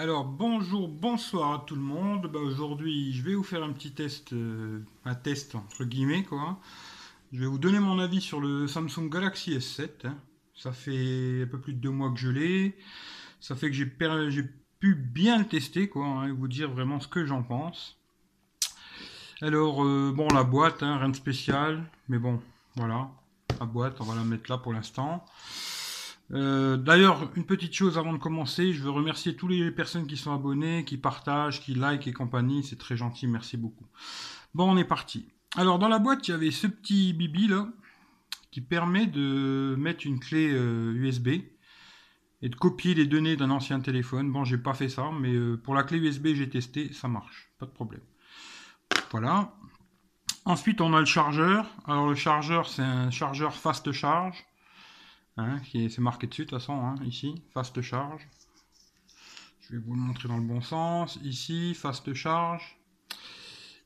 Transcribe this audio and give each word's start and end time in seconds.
Alors 0.00 0.24
bonjour, 0.24 0.86
bonsoir 0.86 1.54
à 1.54 1.64
tout 1.66 1.74
le 1.74 1.80
monde. 1.80 2.30
Bah, 2.32 2.38
Aujourd'hui, 2.38 3.12
je 3.12 3.20
vais 3.24 3.34
vous 3.34 3.42
faire 3.42 3.64
un 3.64 3.72
petit 3.72 3.90
test, 3.90 4.32
euh, 4.32 4.78
un 5.04 5.16
test 5.16 5.56
entre 5.56 5.82
guillemets 5.82 6.22
quoi. 6.22 6.60
Je 7.32 7.40
vais 7.40 7.46
vous 7.46 7.58
donner 7.58 7.80
mon 7.80 7.98
avis 7.98 8.20
sur 8.20 8.40
le 8.40 8.68
Samsung 8.68 9.10
Galaxy 9.10 9.56
S7. 9.58 9.88
hein. 10.04 10.16
Ça 10.54 10.70
fait 10.70 11.42
un 11.42 11.48
peu 11.48 11.58
plus 11.58 11.72
de 11.72 11.80
deux 11.80 11.90
mois 11.90 12.12
que 12.12 12.16
je 12.20 12.28
l'ai. 12.28 12.78
Ça 13.40 13.56
fait 13.56 13.70
que 13.70 13.74
j'ai 13.74 13.86
pu 13.86 14.94
bien 14.94 15.36
le 15.36 15.48
tester 15.48 15.88
quoi, 15.88 16.06
hein, 16.06 16.28
et 16.28 16.30
vous 16.30 16.46
dire 16.46 16.70
vraiment 16.70 17.00
ce 17.00 17.08
que 17.08 17.26
j'en 17.26 17.42
pense. 17.42 17.98
Alors 19.42 19.82
euh, 19.82 20.12
bon, 20.14 20.28
la 20.28 20.44
boîte, 20.44 20.84
hein, 20.84 20.98
rien 20.98 21.08
de 21.08 21.16
spécial, 21.16 21.82
mais 22.08 22.18
bon, 22.20 22.40
voilà, 22.76 23.10
la 23.58 23.66
boîte, 23.66 24.00
on 24.00 24.04
va 24.04 24.14
la 24.14 24.22
mettre 24.22 24.48
là 24.48 24.58
pour 24.58 24.72
l'instant. 24.72 25.26
Euh, 26.32 26.76
D'ailleurs, 26.76 27.30
une 27.36 27.44
petite 27.44 27.74
chose 27.74 27.98
avant 27.98 28.12
de 28.12 28.18
commencer, 28.18 28.72
je 28.72 28.82
veux 28.82 28.90
remercier 28.90 29.34
toutes 29.34 29.50
les 29.50 29.70
personnes 29.70 30.06
qui 30.06 30.16
sont 30.16 30.32
abonnées, 30.32 30.84
qui 30.84 30.98
partagent, 30.98 31.62
qui 31.62 31.74
like 31.74 32.06
et 32.06 32.12
compagnie, 32.12 32.62
c'est 32.62 32.76
très 32.76 32.96
gentil, 32.96 33.26
merci 33.26 33.56
beaucoup. 33.56 33.86
Bon, 34.54 34.70
on 34.70 34.76
est 34.76 34.84
parti. 34.84 35.28
Alors, 35.56 35.78
dans 35.78 35.88
la 35.88 35.98
boîte, 35.98 36.28
il 36.28 36.32
y 36.32 36.34
avait 36.34 36.50
ce 36.50 36.66
petit 36.66 37.14
bibi 37.14 37.48
là, 37.48 37.68
qui 38.50 38.60
permet 38.60 39.06
de 39.06 39.74
mettre 39.78 40.06
une 40.06 40.20
clé 40.20 40.50
euh, 40.52 40.92
USB 40.94 41.28
et 42.40 42.48
de 42.48 42.54
copier 42.54 42.94
les 42.94 43.06
données 43.06 43.36
d'un 43.36 43.50
ancien 43.50 43.80
téléphone. 43.80 44.30
Bon, 44.30 44.44
j'ai 44.44 44.58
pas 44.58 44.74
fait 44.74 44.88
ça, 44.88 45.10
mais 45.18 45.32
euh, 45.32 45.56
pour 45.56 45.74
la 45.74 45.82
clé 45.82 45.98
USB, 45.98 46.28
j'ai 46.34 46.48
testé, 46.48 46.92
ça 46.92 47.08
marche, 47.08 47.50
pas 47.58 47.66
de 47.66 47.70
problème. 47.70 48.02
Voilà. 49.10 49.54
Ensuite, 50.44 50.80
on 50.80 50.94
a 50.94 51.00
le 51.00 51.06
chargeur. 51.06 51.66
Alors, 51.86 52.08
le 52.08 52.14
chargeur, 52.14 52.68
c'est 52.68 52.82
un 52.82 53.10
chargeur 53.10 53.54
fast 53.54 53.90
charge. 53.92 54.47
Hein, 55.38 55.60
qui 55.60 55.84
est, 55.84 55.88
c'est 55.88 56.00
marqué 56.00 56.26
dessus 56.26 56.44
de 56.44 56.50
toute 56.50 56.58
façon, 56.58 56.84
hein, 56.84 56.96
ici, 57.04 57.42
fast 57.54 57.80
charge. 57.80 58.28
Je 59.60 59.76
vais 59.76 59.78
vous 59.78 59.94
le 59.94 60.00
montrer 60.00 60.28
dans 60.28 60.36
le 60.36 60.42
bon 60.42 60.60
sens. 60.60 61.18
Ici, 61.22 61.74
fast 61.74 62.12
charge. 62.12 62.76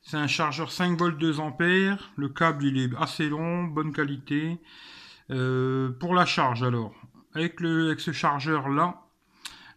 C'est 0.02 0.16
un 0.16 0.27
chargeur 0.27 0.72
5 0.72 0.98
volts 0.98 1.18
2 1.18 1.40
ampères. 1.40 2.10
Le 2.16 2.30
câble 2.30 2.64
il 2.64 2.78
est 2.78 2.90
assez 2.98 3.28
long, 3.28 3.64
bonne 3.64 3.92
qualité. 3.92 4.58
Euh, 5.30 5.90
pour 5.90 6.14
la 6.14 6.24
charge 6.24 6.62
alors, 6.62 6.94
avec, 7.34 7.60
le, 7.60 7.86
avec 7.86 8.00
ce 8.00 8.12
chargeur 8.12 8.68
là, 8.68 9.02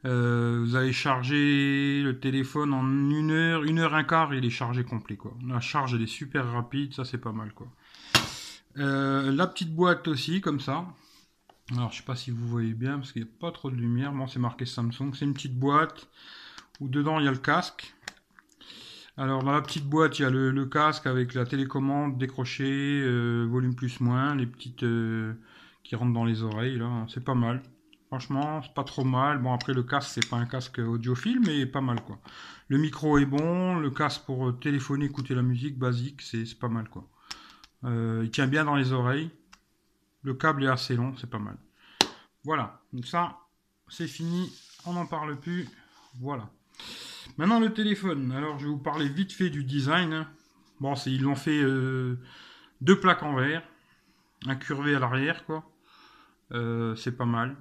vous 0.03 0.75
allez 0.75 0.93
charger 0.93 2.01
le 2.03 2.19
téléphone 2.19 2.73
en 2.73 2.85
une 2.85 3.31
heure, 3.31 3.63
une 3.63 3.79
heure 3.79 3.95
un 3.95 4.03
quart, 4.03 4.33
il 4.33 4.45
est 4.45 4.49
chargé 4.49 4.83
complet 4.83 5.17
quoi. 5.17 5.35
La 5.47 5.59
charge 5.59 5.95
elle 5.95 6.03
est 6.03 6.07
super 6.07 6.51
rapide, 6.51 6.93
ça 6.93 7.05
c'est 7.05 7.17
pas 7.17 7.31
mal 7.31 7.53
quoi. 7.53 7.67
Euh, 8.77 9.31
la 9.31 9.47
petite 9.47 9.73
boîte 9.73 10.07
aussi 10.07 10.41
comme 10.41 10.59
ça. 10.59 10.85
Alors, 11.71 11.91
je 11.91 11.97
sais 11.97 12.03
pas 12.03 12.15
si 12.15 12.31
vous 12.31 12.47
voyez 12.47 12.73
bien 12.73 12.97
parce 12.99 13.11
qu'il 13.11 13.23
n'y 13.23 13.27
a 13.27 13.31
pas 13.39 13.51
trop 13.51 13.71
de 13.71 13.75
lumière. 13.75 14.13
Bon, 14.13 14.27
c'est 14.27 14.39
marqué 14.39 14.65
Samsung. 14.65 15.13
C'est 15.13 15.25
une 15.25 15.33
petite 15.33 15.57
boîte 15.57 16.07
où 16.79 16.87
dedans 16.87 17.19
il 17.19 17.25
y 17.25 17.27
a 17.27 17.31
le 17.31 17.37
casque. 17.37 17.95
Alors, 19.17 19.43
dans 19.43 19.51
la 19.51 19.61
petite 19.61 19.85
boîte, 19.85 20.19
il 20.19 20.23
y 20.23 20.25
a 20.25 20.29
le, 20.29 20.65
casque 20.65 21.07
avec 21.07 21.33
la 21.33 21.45
télécommande 21.45 22.17
décrochée, 22.17 23.01
euh, 23.01 23.45
volume 23.49 23.73
plus 23.73 23.99
moins, 24.01 24.35
les 24.35 24.45
petites 24.45 24.83
euh, 24.83 25.33
qui 25.83 25.95
rentrent 25.95 26.13
dans 26.13 26.25
les 26.25 26.43
oreilles. 26.43 26.81
C'est 27.07 27.23
pas 27.23 27.33
mal. 27.33 27.63
Franchement, 28.07 28.61
c'est 28.61 28.73
pas 28.73 28.83
trop 28.83 29.03
mal. 29.03 29.39
Bon, 29.39 29.53
après, 29.53 29.73
le 29.73 29.83
casque, 29.83 30.11
c'est 30.13 30.29
pas 30.29 30.37
un 30.37 30.45
casque 30.45 30.79
audiophile, 30.79 31.39
mais 31.45 31.65
pas 31.65 31.81
mal 31.81 32.01
quoi. 32.01 32.19
Le 32.67 32.77
micro 32.77 33.17
est 33.17 33.25
bon. 33.25 33.79
Le 33.79 33.89
casque 33.89 34.23
pour 34.25 34.59
téléphoner, 34.59 35.05
écouter 35.05 35.33
la 35.33 35.41
musique 35.41 35.79
basique, 35.79 36.21
c'est 36.21 36.45
c'est 36.45 36.59
pas 36.59 36.69
mal 36.69 36.89
quoi. 36.89 37.09
Euh, 37.85 38.21
il 38.23 38.31
tient 38.31 38.47
bien 38.47 38.65
dans 38.65 38.75
les 38.75 38.91
oreilles. 38.91 39.31
Le 40.25 40.33
câble 40.33 40.63
est 40.63 40.67
assez 40.67 40.95
long, 40.95 41.15
c'est 41.17 41.29
pas 41.29 41.37
mal. 41.37 41.55
Voilà, 42.43 42.81
donc 42.91 43.05
ça, 43.05 43.37
c'est 43.87 44.07
fini, 44.07 44.51
on 44.87 44.93
n'en 44.93 45.05
parle 45.05 45.39
plus. 45.39 45.69
Voilà. 46.19 46.49
Maintenant 47.37 47.59
le 47.59 47.71
téléphone. 47.71 48.31
Alors 48.31 48.57
je 48.57 48.65
vais 48.65 48.71
vous 48.71 48.79
parler 48.79 49.07
vite 49.07 49.31
fait 49.31 49.51
du 49.51 49.63
design. 49.63 50.25
Bon, 50.79 50.95
ils 51.05 51.21
l'ont 51.21 51.35
fait 51.35 51.61
euh, 51.61 52.17
deux 52.81 52.99
plaques 52.99 53.21
en 53.21 53.35
verre, 53.35 53.61
un 54.47 54.55
curvé 54.55 54.95
à 54.95 54.99
l'arrière, 54.99 55.45
quoi. 55.45 55.63
Euh, 56.51 56.95
c'est 56.95 57.15
pas 57.15 57.25
mal. 57.25 57.55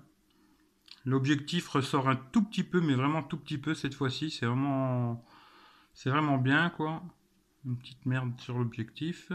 L'objectif 1.04 1.68
ressort 1.68 2.08
un 2.08 2.16
tout 2.16 2.42
petit 2.42 2.64
peu, 2.64 2.80
mais 2.80 2.94
vraiment 2.94 3.22
tout 3.22 3.36
petit 3.36 3.58
peu 3.58 3.74
cette 3.74 3.94
fois-ci. 3.94 4.30
C'est 4.30 4.46
vraiment, 4.46 5.22
c'est 5.92 6.08
vraiment 6.08 6.38
bien, 6.38 6.70
quoi. 6.70 7.02
Une 7.66 7.76
petite 7.76 8.06
merde 8.06 8.32
sur 8.40 8.58
l'objectif. 8.58 9.30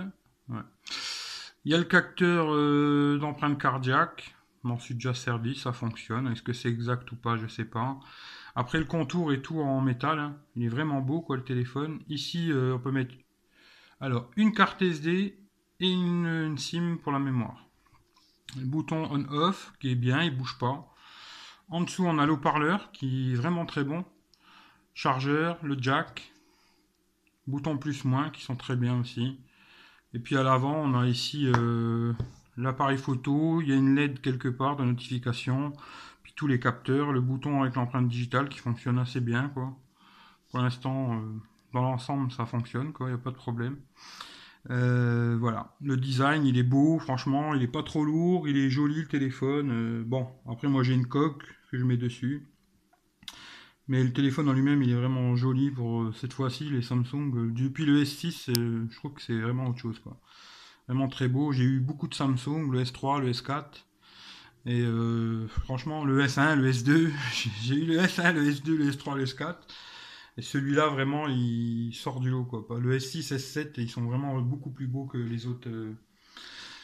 Il 1.65 1.71
y 1.71 1.75
a 1.75 1.77
le 1.77 1.83
capteur 1.83 2.53
euh, 2.53 3.17
d'empreinte 3.19 3.59
cardiaque. 3.59 4.35
M'en 4.63 4.79
suis 4.79 4.93
déjà 4.93 5.13
servi, 5.13 5.55
ça 5.55 5.71
fonctionne. 5.73 6.27
Est-ce 6.27 6.41
que 6.41 6.53
c'est 6.53 6.69
exact 6.69 7.11
ou 7.11 7.15
pas, 7.15 7.37
je 7.37 7.47
sais 7.47 7.65
pas. 7.65 7.99
Après 8.55 8.77
le 8.77 8.85
contour 8.85 9.31
est 9.33 9.41
tout 9.41 9.59
en 9.61 9.81
métal. 9.81 10.19
hein. 10.19 10.37
Il 10.55 10.63
est 10.63 10.69
vraiment 10.69 11.01
beau 11.01 11.21
quoi 11.21 11.37
le 11.37 11.43
téléphone. 11.43 12.01
Ici 12.09 12.51
euh, 12.51 12.75
on 12.75 12.79
peut 12.79 12.91
mettre 12.91 13.15
alors 14.01 14.29
une 14.37 14.53
carte 14.53 14.81
SD 14.81 15.37
et 15.81 15.89
une, 15.89 16.57
SIM 16.57 16.97
pour 17.01 17.11
la 17.11 17.19
mémoire. 17.19 17.65
Le 18.57 18.65
bouton 18.65 19.07
on-off 19.11 19.73
qui 19.79 19.91
est 19.91 19.95
bien, 19.95 20.23
il 20.23 20.35
bouge 20.35 20.57
pas. 20.59 20.93
En 21.69 21.81
dessous 21.81 22.05
on 22.05 22.19
a 22.19 22.25
l'haut-parleur 22.25 22.91
qui 22.91 23.31
est 23.31 23.35
vraiment 23.35 23.65
très 23.65 23.83
bon. 23.83 24.05
Chargeur, 24.93 25.57
le 25.63 25.77
jack, 25.79 26.33
bouton 27.47 27.77
plus 27.77 28.03
moins 28.03 28.29
qui 28.29 28.43
sont 28.43 28.55
très 28.55 28.75
bien 28.75 28.99
aussi. 28.99 29.39
Et 30.13 30.19
puis 30.19 30.37
à 30.37 30.43
l'avant, 30.43 30.75
on 30.75 30.99
a 30.99 31.05
ici 31.05 31.51
euh, 31.55 32.13
l'appareil 32.57 32.97
photo, 32.97 33.61
il 33.61 33.69
y 33.69 33.71
a 33.71 33.75
une 33.75 33.95
LED 33.95 34.21
quelque 34.21 34.47
part 34.47 34.75
de 34.75 34.83
notification, 34.83 35.73
puis 36.23 36.33
tous 36.35 36.47
les 36.47 36.59
capteurs, 36.59 37.11
le 37.11 37.21
bouton 37.21 37.61
avec 37.61 37.75
l'empreinte 37.75 38.07
digitale 38.07 38.49
qui 38.49 38.59
fonctionne 38.59 38.97
assez 38.97 39.21
bien 39.21 39.49
quoi. 39.49 39.77
Pour 40.49 40.59
l'instant, 40.59 41.13
euh, 41.13 41.19
dans 41.73 41.81
l'ensemble, 41.81 42.31
ça 42.31 42.45
fonctionne 42.45 42.91
quoi, 42.91 43.07
il 43.07 43.13
n'y 43.13 43.19
a 43.19 43.23
pas 43.23 43.29
de 43.29 43.35
problème. 43.35 43.77
Euh, 44.71 45.37
voilà, 45.39 45.75
le 45.81 45.95
design 45.95 46.45
il 46.45 46.57
est 46.57 46.63
beau, 46.63 46.97
franchement, 46.99 47.53
il 47.53 47.61
est 47.61 47.67
pas 47.67 47.83
trop 47.83 48.03
lourd, 48.03 48.47
il 48.47 48.57
est 48.57 48.69
joli 48.69 49.01
le 49.01 49.07
téléphone. 49.07 50.03
bon, 50.03 50.27
après 50.49 50.67
moi 50.67 50.81
j'ai 50.81 50.95
une 50.95 51.07
coque 51.07 51.43
que 51.71 51.77
je 51.77 51.85
mets 51.85 51.97
dessus. 51.97 52.47
Mais 53.89 54.03
le 54.03 54.13
téléphone 54.13 54.47
en 54.50 54.53
lui-même, 54.53 54.81
il 54.83 54.91
est 54.91 54.95
vraiment 54.95 55.35
joli 55.35 55.72
pour 55.72 56.03
euh, 56.03 56.13
cette 56.13 56.33
fois-ci, 56.33 56.69
les 56.69 56.81
Samsung. 56.81 57.33
Euh, 57.35 57.51
Depuis 57.51 57.85
le 57.85 58.01
S6, 58.01 58.50
euh, 58.50 58.88
je 58.89 58.95
trouve 58.97 59.13
que 59.13 59.22
c'est 59.22 59.39
vraiment 59.39 59.67
autre 59.67 59.79
chose, 59.79 60.00
quoi. 60.00 60.17
Vraiment 60.88 61.07
très 61.09 61.27
beau. 61.29 61.51
J'ai 61.53 61.63
eu 61.63 61.79
beaucoup 61.79 62.07
de 62.07 62.16
Samsung, 62.16 62.72
le 62.72 62.81
S3, 62.81 63.19
le 63.19 63.29
S4. 63.29 63.88
Et 64.66 64.81
euh, 64.81 65.47
franchement, 65.47 66.05
le 66.05 66.22
S1, 66.22 66.55
le 66.55 66.67
S2, 66.69 67.11
j'ai- 67.63 67.75
eu 67.75 67.85
le 67.85 68.00
S1, 68.00 68.33
le 68.33 68.44
S2, 68.47 68.77
le 68.77 68.89
S3, 68.89 69.16
le 69.17 69.23
S4. 69.25 69.67
Et 70.38 70.41
celui-là, 70.44 70.88
vraiment, 70.89 71.27
il 71.27 71.94
sort 71.95 72.19
du 72.21 72.29
lot, 72.31 72.45
quoi. 72.45 72.66
Le 72.79 72.95
S6, 72.95 73.31
S7, 73.33 73.81
ils 73.81 73.89
sont 73.89 74.03
vraiment 74.03 74.39
beaucoup 74.41 74.71
plus 74.71 74.88
beaux 74.88 75.06
que 75.06 75.17
les 75.17 75.47
autres, 75.47 75.69
euh, 75.69 75.94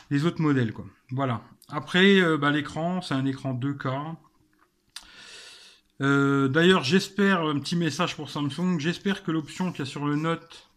les 0.09 0.25
autres 0.25 0.41
modèles, 0.41 0.73
quoi. 0.73 0.85
Voilà. 1.11 1.43
Après, 1.69 2.21
euh, 2.21 2.37
bah, 2.37 2.51
l'écran, 2.51 3.01
c'est 3.01 3.13
un 3.13 3.25
écran 3.25 3.53
2K. 3.53 4.17
Euh, 6.01 6.47
D'ailleurs, 6.47 6.83
j'espère, 6.83 7.41
un 7.41 7.59
petit 7.59 7.75
message 7.75 8.15
pour 8.15 8.29
Samsung, 8.29 8.79
j'espère 8.79 9.23
que 9.23 9.31
l'option 9.31 9.71
qu'il 9.71 9.79
y 9.79 9.81
a 9.83 9.85
sur 9.85 10.05
le 10.05 10.15
Note 10.15 10.69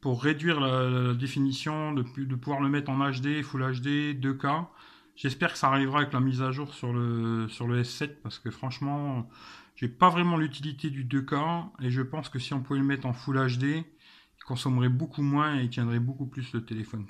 pour 0.00 0.22
réduire 0.22 0.58
la, 0.58 1.14
définition, 1.14 1.92
de, 1.92 2.02
pouvoir 2.34 2.60
le 2.60 2.68
mettre 2.68 2.90
en 2.90 2.98
HD, 2.98 3.42
Full 3.42 3.80
HD, 3.80 4.18
2K, 4.20 4.66
j'espère 5.14 5.52
que 5.52 5.58
ça 5.58 5.68
arrivera 5.68 6.00
avec 6.00 6.12
la 6.12 6.20
mise 6.20 6.42
à 6.42 6.50
jour 6.50 6.74
sur 6.74 6.92
le, 6.92 7.48
sur 7.48 7.68
le 7.68 7.82
S7 7.82 8.16
parce 8.20 8.40
que 8.40 8.50
franchement, 8.50 9.28
j'ai 9.76 9.88
pas 9.88 10.10
vraiment 10.10 10.36
l'utilité 10.36 10.90
du 10.90 11.04
2K 11.04 11.68
et 11.80 11.90
je 11.90 12.02
pense 12.02 12.28
que 12.28 12.40
si 12.40 12.52
on 12.52 12.60
pouvait 12.60 12.80
le 12.80 12.84
mettre 12.84 13.06
en 13.06 13.12
Full 13.12 13.36
HD, 13.46 13.62
il 13.64 14.44
consommerait 14.44 14.88
beaucoup 14.88 15.22
moins 15.22 15.56
et 15.60 15.62
il 15.62 15.70
tiendrait 15.70 16.00
beaucoup 16.00 16.26
plus 16.26 16.52
le 16.52 16.64
téléphone. 16.64 17.06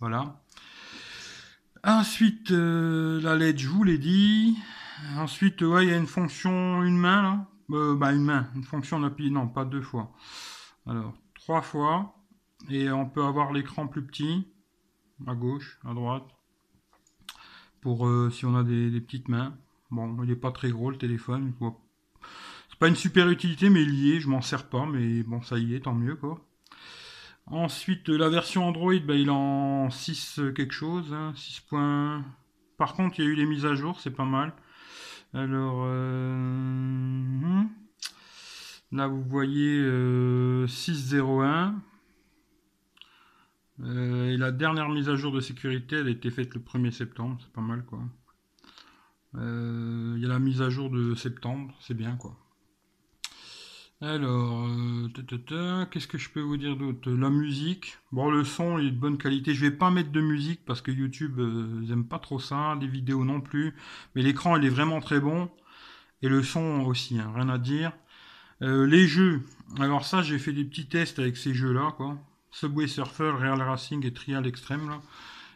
Voilà. 0.00 0.42
Ensuite, 1.86 2.50
euh, 2.50 3.20
la 3.20 3.36
LED, 3.36 3.58
je 3.58 3.68
vous 3.68 3.84
l'ai 3.84 3.98
dit. 3.98 4.56
Ensuite, 5.18 5.60
ouais, 5.60 5.84
il 5.84 5.90
y 5.90 5.92
a 5.92 5.98
une 5.98 6.06
fonction 6.06 6.82
une 6.82 6.96
main 6.96 7.22
là. 7.22 7.46
Euh, 7.72 7.94
bah 7.94 8.12
une 8.12 8.24
main, 8.24 8.48
une 8.54 8.64
fonction 8.64 9.00
d'appuyer, 9.00 9.30
non, 9.30 9.48
pas 9.48 9.66
deux 9.66 9.82
fois. 9.82 10.10
Alors, 10.86 11.12
trois 11.34 11.60
fois. 11.60 12.14
Et 12.70 12.90
on 12.90 13.06
peut 13.06 13.22
avoir 13.22 13.52
l'écran 13.52 13.86
plus 13.86 14.02
petit, 14.02 14.48
à 15.26 15.34
gauche, 15.34 15.78
à 15.84 15.92
droite. 15.92 16.24
Pour 17.82 18.06
euh, 18.06 18.30
si 18.30 18.46
on 18.46 18.56
a 18.56 18.62
des, 18.62 18.98
petites 19.02 19.28
mains. 19.28 19.54
Bon, 19.90 20.22
il 20.22 20.30
est 20.30 20.36
pas 20.36 20.52
très 20.52 20.70
gros 20.70 20.90
le 20.90 20.96
téléphone. 20.96 21.52
C'est 22.70 22.78
pas 22.78 22.88
une 22.88 22.96
super 22.96 23.28
utilité, 23.28 23.68
mais 23.68 23.82
il 23.82 23.94
y 23.94 24.12
est, 24.12 24.20
je 24.20 24.28
m'en 24.28 24.40
sers 24.40 24.70
pas, 24.70 24.86
mais 24.86 25.22
bon, 25.22 25.42
ça 25.42 25.58
y 25.58 25.74
est, 25.74 25.80
tant 25.80 25.94
mieux 25.94 26.16
quoi. 26.16 26.40
Ensuite, 27.46 28.08
la 28.08 28.28
version 28.28 28.66
Android, 28.66 28.98
bah, 29.06 29.14
il 29.14 29.28
est 29.28 29.30
en 29.30 29.90
6 29.90 30.38
euh, 30.38 30.52
quelque 30.52 30.72
chose, 30.72 31.12
hein, 31.12 31.32
6 31.36 31.60
points. 31.60 32.24
Par 32.78 32.94
contre, 32.94 33.18
il 33.18 33.24
y 33.24 33.28
a 33.28 33.30
eu 33.30 33.34
les 33.34 33.46
mises 33.46 33.66
à 33.66 33.74
jour, 33.74 34.00
c'est 34.00 34.10
pas 34.10 34.24
mal. 34.24 34.52
Alors, 35.34 35.82
euh, 35.84 36.32
hmm. 36.32 37.68
là 38.92 39.08
vous 39.08 39.22
voyez 39.22 39.80
euh, 39.80 40.66
6.01. 40.66 41.74
Euh, 43.80 44.30
et 44.30 44.36
la 44.36 44.52
dernière 44.52 44.88
mise 44.88 45.08
à 45.08 45.16
jour 45.16 45.32
de 45.32 45.40
sécurité, 45.40 45.96
elle 45.96 46.06
a 46.06 46.10
été 46.10 46.30
faite 46.30 46.54
le 46.54 46.60
1er 46.60 46.92
septembre, 46.92 47.38
c'est 47.40 47.52
pas 47.52 47.60
mal 47.60 47.84
quoi. 47.84 48.00
Il 49.36 50.18
y 50.20 50.24
a 50.24 50.28
la 50.28 50.38
mise 50.38 50.62
à 50.62 50.70
jour 50.70 50.90
de 50.90 51.16
septembre, 51.16 51.74
c'est 51.80 51.94
bien 51.94 52.16
quoi. 52.16 52.38
Alors, 54.06 54.66
euh, 54.66 55.86
qu'est-ce 55.86 56.06
que 56.06 56.18
je 56.18 56.28
peux 56.28 56.42
vous 56.42 56.58
dire 56.58 56.76
d'autre? 56.76 57.10
La 57.10 57.30
musique. 57.30 57.96
Bon, 58.12 58.30
le 58.30 58.44
son 58.44 58.78
est 58.78 58.90
de 58.90 58.96
bonne 58.98 59.16
qualité. 59.16 59.54
Je 59.54 59.62
vais 59.62 59.70
pas 59.70 59.90
mettre 59.90 60.12
de 60.12 60.20
musique 60.20 60.62
parce 60.66 60.82
que 60.82 60.90
YouTube, 60.90 61.38
euh, 61.38 61.90
aiment 61.90 62.06
pas 62.06 62.18
trop 62.18 62.38
ça. 62.38 62.76
Les 62.78 62.86
vidéos 62.86 63.24
non 63.24 63.40
plus. 63.40 63.74
Mais 64.14 64.20
l'écran, 64.20 64.58
il 64.58 64.66
est 64.66 64.68
vraiment 64.68 65.00
très 65.00 65.20
bon. 65.20 65.50
Et 66.20 66.28
le 66.28 66.42
son 66.42 66.84
aussi, 66.84 67.18
hein, 67.18 67.32
rien 67.34 67.48
à 67.48 67.56
dire. 67.56 67.92
Euh, 68.60 68.86
les 68.86 69.08
jeux. 69.08 69.40
Alors 69.80 70.04
ça, 70.04 70.20
j'ai 70.20 70.38
fait 70.38 70.52
des 70.52 70.64
petits 70.64 70.86
tests 70.86 71.18
avec 71.18 71.38
ces 71.38 71.54
jeux-là, 71.54 71.94
quoi. 71.96 72.18
Subway 72.50 72.88
Surfer, 72.88 73.30
Real 73.30 73.62
Racing 73.62 74.04
et 74.04 74.12
Trial 74.12 74.46
Extreme. 74.46 75.00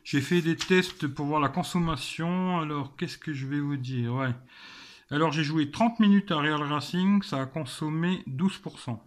J'ai 0.05 0.23
fait 0.23 0.41
des 0.41 0.57
tests 0.57 1.07
pour 1.07 1.27
voir 1.27 1.41
la 1.41 1.51
consommation. 1.51 2.61
Alors, 2.61 2.97
qu'est-ce 2.97 3.19
que 3.19 3.35
je 3.35 3.47
vais 3.47 3.61
vous 3.61 3.77
dire? 3.77 4.15
Ouais. 4.15 4.35
Alors 5.11 5.33
j'ai 5.33 5.43
joué 5.43 5.71
30 5.71 6.01
minutes 6.01 6.31
à 6.33 6.37
Real 6.37 6.63
Racing, 6.63 7.23
ça 7.23 7.41
a 7.41 7.47
consommé 7.47 8.23
12%. 8.29 8.99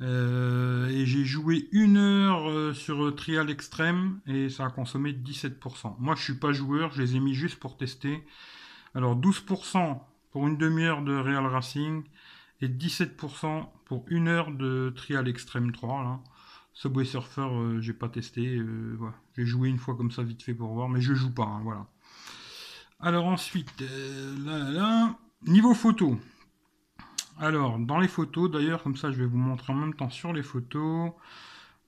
Euh, 0.00 0.88
et 0.88 1.04
j'ai 1.04 1.24
joué 1.24 1.68
une 1.72 1.96
heure 1.96 2.48
euh, 2.48 2.72
sur 2.72 3.14
Trial 3.16 3.50
Extreme 3.50 4.20
et 4.26 4.48
ça 4.50 4.66
a 4.66 4.70
consommé 4.70 5.12
17%. 5.12 5.96
Moi 5.98 6.14
je 6.14 6.22
suis 6.22 6.38
pas 6.38 6.52
joueur, 6.52 6.92
je 6.92 7.02
les 7.02 7.16
ai 7.16 7.20
mis 7.20 7.34
juste 7.34 7.58
pour 7.58 7.76
tester. 7.76 8.22
Alors 8.94 9.18
12% 9.18 9.98
pour 10.30 10.46
une 10.46 10.56
demi-heure 10.56 11.02
de 11.02 11.16
Real 11.16 11.46
Racing 11.46 12.04
et 12.60 12.68
17% 12.68 13.66
pour 13.84 14.04
une 14.06 14.28
heure 14.28 14.52
de 14.52 14.92
Trial 14.94 15.26
Extreme 15.26 15.72
3. 15.72 16.04
Là. 16.04 16.20
Subway 16.72 17.04
Surfer, 17.04 17.40
euh, 17.42 17.80
j'ai 17.80 17.94
pas 17.94 18.08
testé. 18.08 18.60
J'ai 19.36 19.44
joué 19.44 19.70
une 19.70 19.78
fois 19.78 19.96
comme 19.96 20.12
ça 20.12 20.22
vite 20.22 20.44
fait 20.44 20.54
pour 20.54 20.72
voir, 20.72 20.88
mais 20.88 21.00
je 21.00 21.14
joue 21.14 21.34
pas. 21.34 21.46
Hein, 21.46 21.62
voilà. 21.64 21.88
Alors 23.04 23.26
ensuite, 23.26 23.82
euh, 23.82 24.36
là, 24.44 24.70
là, 24.70 25.18
niveau 25.48 25.74
photo. 25.74 26.20
Alors, 27.36 27.80
dans 27.80 27.98
les 27.98 28.06
photos, 28.06 28.48
d'ailleurs, 28.48 28.84
comme 28.84 28.96
ça, 28.96 29.10
je 29.10 29.16
vais 29.16 29.26
vous 29.26 29.38
montrer 29.38 29.72
en 29.72 29.76
même 29.76 29.94
temps 29.94 30.08
sur 30.08 30.32
les 30.32 30.44
photos. 30.44 31.10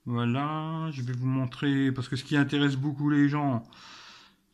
Voilà, 0.07 0.91
je 0.91 1.03
vais 1.03 1.13
vous 1.13 1.29
montrer, 1.29 1.93
parce 1.93 2.09
que 2.09 2.17
ce 2.17 2.25
qui 2.25 2.37
intéresse 2.37 2.75
beaucoup 2.75 3.11
les 3.11 3.29
gens, 3.29 3.63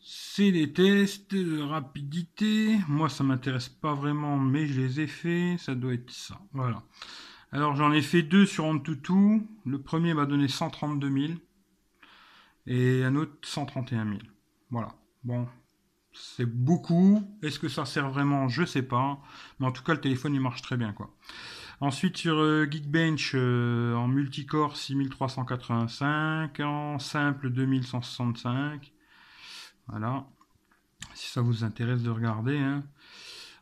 c'est 0.01 0.51
les 0.51 0.71
tests 0.71 1.35
de 1.35 1.63
rapidité. 1.63 2.79
Moi, 2.89 3.09
ça 3.09 3.25
m'intéresse 3.25 3.71
pas 3.71 3.95
vraiment, 3.95 4.37
mais 4.37 4.67
je 4.67 4.83
les 4.83 5.01
ai 5.01 5.07
fait. 5.07 5.57
Ça 5.59 5.75
doit 5.75 5.95
être 5.95 6.11
ça. 6.11 6.43
Voilà. 6.53 6.83
Alors, 7.53 7.75
j'en 7.75 7.91
ai 7.91 8.03
fait 8.03 8.23
deux 8.23 8.45
sur 8.45 8.67
Antutu. 8.67 9.49
Le 9.65 9.81
premier 9.81 10.13
m'a 10.13 10.27
donné 10.27 10.47
132 10.47 11.11
000 11.11 11.33
et 12.67 13.03
un 13.03 13.17
autre 13.17 13.33
131 13.45 14.05
000. 14.05 14.19
Voilà. 14.71 14.95
Bon, 15.25 15.49
c'est 16.13 16.47
beaucoup. 16.47 17.23
Est-ce 17.43 17.59
que 17.59 17.69
ça 17.69 17.85
sert 17.85 18.11
vraiment? 18.11 18.49
Je 18.49 18.65
sais 18.65 18.83
pas. 18.83 19.21
Mais 19.59 19.67
en 19.67 19.73
tout 19.73 19.83
cas, 19.83 19.95
le 19.95 20.01
téléphone, 20.01 20.35
il 20.35 20.41
marche 20.41 20.63
très 20.63 20.77
bien, 20.77 20.93
quoi. 20.93 21.15
Ensuite, 21.81 22.19
sur 22.19 22.39
euh, 22.39 22.67
Geekbench, 22.71 23.33
euh, 23.35 23.95
en 23.95 24.07
multicore 24.07 24.77
6385, 24.77 26.61
en 26.61 26.99
simple 26.99 27.49
2165. 27.51 28.93
Voilà. 29.87 30.27
Si 31.15 31.31
ça 31.31 31.41
vous 31.41 31.65
intéresse 31.65 32.03
de 32.03 32.11
regarder. 32.11 32.59
Hein. 32.59 32.85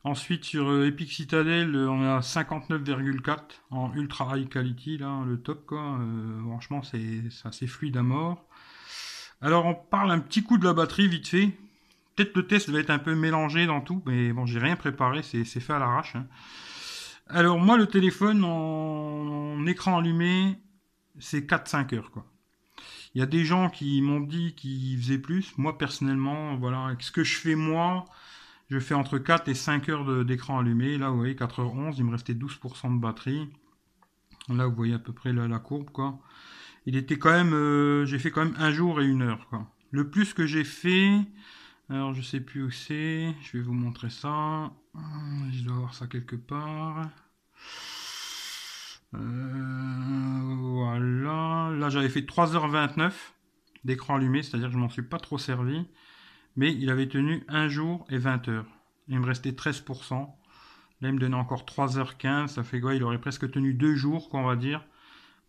Ensuite, 0.02 0.44
sur 0.44 0.68
euh, 0.68 0.86
Epic 0.86 1.12
Citadel, 1.12 1.76
on 1.76 2.02
a 2.02 2.18
59,4 2.18 3.38
en 3.70 3.92
ultra 3.94 4.36
high 4.36 4.48
quality, 4.48 4.98
là, 4.98 5.22
le 5.24 5.40
top, 5.40 5.66
quoi. 5.66 6.00
franchement, 6.42 6.82
c'est 6.82 7.22
assez 7.44 7.68
fluide 7.68 7.96
à 7.96 8.02
mort. 8.02 8.48
Alors, 9.40 9.66
on 9.66 9.74
parle 9.74 10.10
un 10.10 10.18
petit 10.18 10.42
coup 10.42 10.58
de 10.58 10.64
la 10.64 10.74
batterie, 10.74 11.06
vite 11.06 11.28
fait. 11.28 11.56
Peut-être 12.18 12.36
le 12.36 12.46
test 12.48 12.68
va 12.68 12.80
être 12.80 12.90
un 12.90 12.98
peu 12.98 13.14
mélangé 13.14 13.66
dans 13.66 13.80
tout, 13.80 14.02
mais 14.04 14.32
bon, 14.32 14.44
j'ai 14.44 14.58
rien 14.58 14.74
préparé, 14.74 15.22
c'est 15.22 15.44
fait 15.44 15.72
à 15.72 15.78
l'arrache. 15.78 16.16
Hein. 16.16 16.26
Alors 17.28 17.60
moi, 17.60 17.76
le 17.76 17.86
téléphone 17.86 18.42
en, 18.42 19.64
écran 19.66 19.98
allumé, 19.98 20.58
c'est 21.20 21.48
4-5 21.48 21.94
heures, 21.94 22.10
quoi. 22.10 22.26
Il 23.14 23.20
y 23.20 23.22
a 23.22 23.26
des 23.26 23.44
gens 23.44 23.70
qui 23.70 24.02
m'ont 24.02 24.18
dit 24.18 24.56
qu'ils 24.56 24.98
faisaient 24.98 25.20
plus. 25.20 25.56
Moi, 25.58 25.78
personnellement, 25.78 26.56
voilà, 26.56 26.86
avec 26.86 27.02
ce 27.02 27.12
que 27.12 27.22
je 27.22 27.38
fais 27.38 27.54
moi, 27.54 28.04
je 28.68 28.80
fais 28.80 28.94
entre 28.94 29.18
4 29.18 29.48
et 29.48 29.54
5 29.54 29.88
heures 29.88 30.24
d'écran 30.24 30.58
allumé. 30.58 30.98
Là, 30.98 31.10
vous 31.10 31.18
voyez, 31.18 31.34
4h11, 31.34 31.94
il 31.98 32.04
me 32.04 32.10
restait 32.10 32.34
12% 32.34 32.96
de 32.96 33.00
batterie. 33.00 33.48
Là, 34.48 34.66
vous 34.66 34.74
voyez 34.74 34.94
à 34.94 34.98
peu 34.98 35.12
près 35.12 35.32
la, 35.32 35.58
courbe, 35.60 35.90
quoi. 35.90 36.18
Il 36.84 36.96
était 36.96 37.16
quand 37.16 37.30
même, 37.30 37.54
euh, 37.54 38.04
j'ai 38.06 38.18
fait 38.18 38.32
quand 38.32 38.44
même 38.44 38.56
un 38.58 38.72
jour 38.72 39.00
et 39.00 39.06
une 39.06 39.22
heure, 39.22 39.46
quoi. 39.50 39.72
Le 39.92 40.10
plus 40.10 40.34
que 40.34 40.46
j'ai 40.46 40.64
fait, 40.64 41.20
alors 41.90 42.12
je 42.12 42.20
sais 42.20 42.40
plus 42.40 42.64
où 42.64 42.70
c'est. 42.70 43.34
Je 43.42 43.56
vais 43.56 43.62
vous 43.62 43.72
montrer 43.72 44.10
ça. 44.10 44.70
Je 45.52 45.64
dois 45.64 45.76
avoir 45.76 45.94
ça 45.94 46.06
quelque 46.06 46.36
part. 46.36 47.08
Euh, 49.14 50.54
voilà. 50.58 51.70
Là 51.74 51.88
j'avais 51.88 52.10
fait 52.10 52.20
3h29 52.20 53.12
d'écran 53.84 54.16
allumé, 54.16 54.42
c'est-à-dire 54.42 54.68
que 54.68 54.74
je 54.74 54.78
m'en 54.78 54.90
suis 54.90 55.02
pas 55.02 55.18
trop 55.18 55.38
servi. 55.38 55.86
Mais 56.56 56.74
il 56.74 56.90
avait 56.90 57.08
tenu 57.08 57.44
1 57.48 57.68
jour 57.68 58.04
et 58.10 58.18
20 58.18 58.48
heures. 58.48 58.66
Il 59.08 59.18
me 59.20 59.26
restait 59.26 59.52
13%. 59.52 60.28
Là 61.00 61.08
il 61.08 61.14
me 61.14 61.18
donnait 61.18 61.36
encore 61.36 61.64
3h15. 61.64 62.48
Ça 62.48 62.64
fait 62.64 62.80
quoi? 62.80 62.94
Il 62.94 63.02
aurait 63.02 63.20
presque 63.20 63.50
tenu 63.50 63.72
2 63.72 63.94
jours, 63.94 64.28
qu'on 64.28 64.42
va 64.42 64.56
dire. 64.56 64.84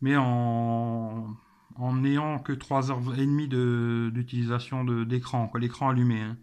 Mais 0.02 0.16
en 0.16 1.36
en 1.80 1.96
n'ayant 1.96 2.40
que 2.40 2.54
3h30 2.54 4.12
d'utilisation 4.12 4.84
d'écran, 4.84 5.52
l'écran 5.56 5.90
allumé. 5.90 6.22
Hein. 6.22 6.38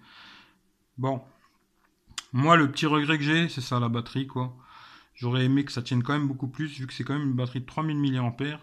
Bon, 0.99 1.23
moi 2.33 2.57
le 2.57 2.71
petit 2.71 2.87
regret 2.87 3.19
que 3.19 3.25
j'ai, 3.25 3.49
c'est 3.49 3.61
ça 3.61 3.79
la 3.79 3.89
batterie 3.89 4.27
quoi. 4.27 4.57
J'aurais 5.15 5.45
aimé 5.45 5.65
que 5.65 5.73
ça 5.73 5.83
tienne 5.83 6.03
quand 6.03 6.13
même 6.13 6.29
beaucoup 6.29 6.49
plus, 6.49 6.79
vu 6.79 6.87
que 6.87 6.93
c'est 6.93 7.05
quand 7.05 7.15
même 7.15 7.29
une 7.29 7.35
batterie 7.35 7.61
de 7.61 7.67
3000 7.67 7.97
mAh. 7.99 8.59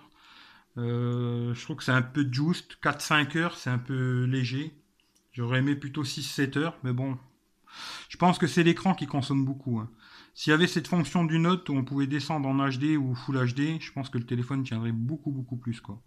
Euh, 0.78 1.54
je 1.54 1.62
trouve 1.64 1.78
que 1.78 1.84
c'est 1.84 1.92
un 1.92 2.02
peu 2.02 2.28
juste, 2.32 2.78
4-5 2.84 3.38
heures, 3.38 3.58
c'est 3.58 3.70
un 3.70 3.80
peu 3.80 4.24
léger. 4.26 4.74
J'aurais 5.32 5.60
aimé 5.60 5.76
plutôt 5.76 6.04
6-7 6.04 6.58
heures, 6.58 6.78
mais 6.84 6.94
bon. 6.94 7.18
Je 8.10 8.18
pense 8.18 8.38
que 8.38 8.46
c'est 8.46 8.64
l'écran 8.64 8.94
qui 8.94 9.08
consomme 9.08 9.46
beaucoup. 9.46 9.80
Hein. 9.80 9.90
S'il 10.36 10.52
y 10.52 10.54
avait 10.54 10.68
cette 10.68 10.88
fonction 10.88 11.24
du 11.26 11.40
note 11.40 11.70
où 11.70 11.74
on 11.74 11.84
pouvait 11.84 12.08
descendre 12.08 12.48
en 12.48 12.70
HD 12.70 12.98
ou 12.98 13.16
Full 13.16 13.54
HD, 13.54 13.80
je 13.82 13.92
pense 13.92 14.10
que 14.10 14.18
le 14.18 14.26
téléphone 14.26 14.64
tiendrait 14.64 14.92
beaucoup 14.92 15.32
beaucoup 15.32 15.58
plus 15.58 15.82
quoi. 15.82 16.02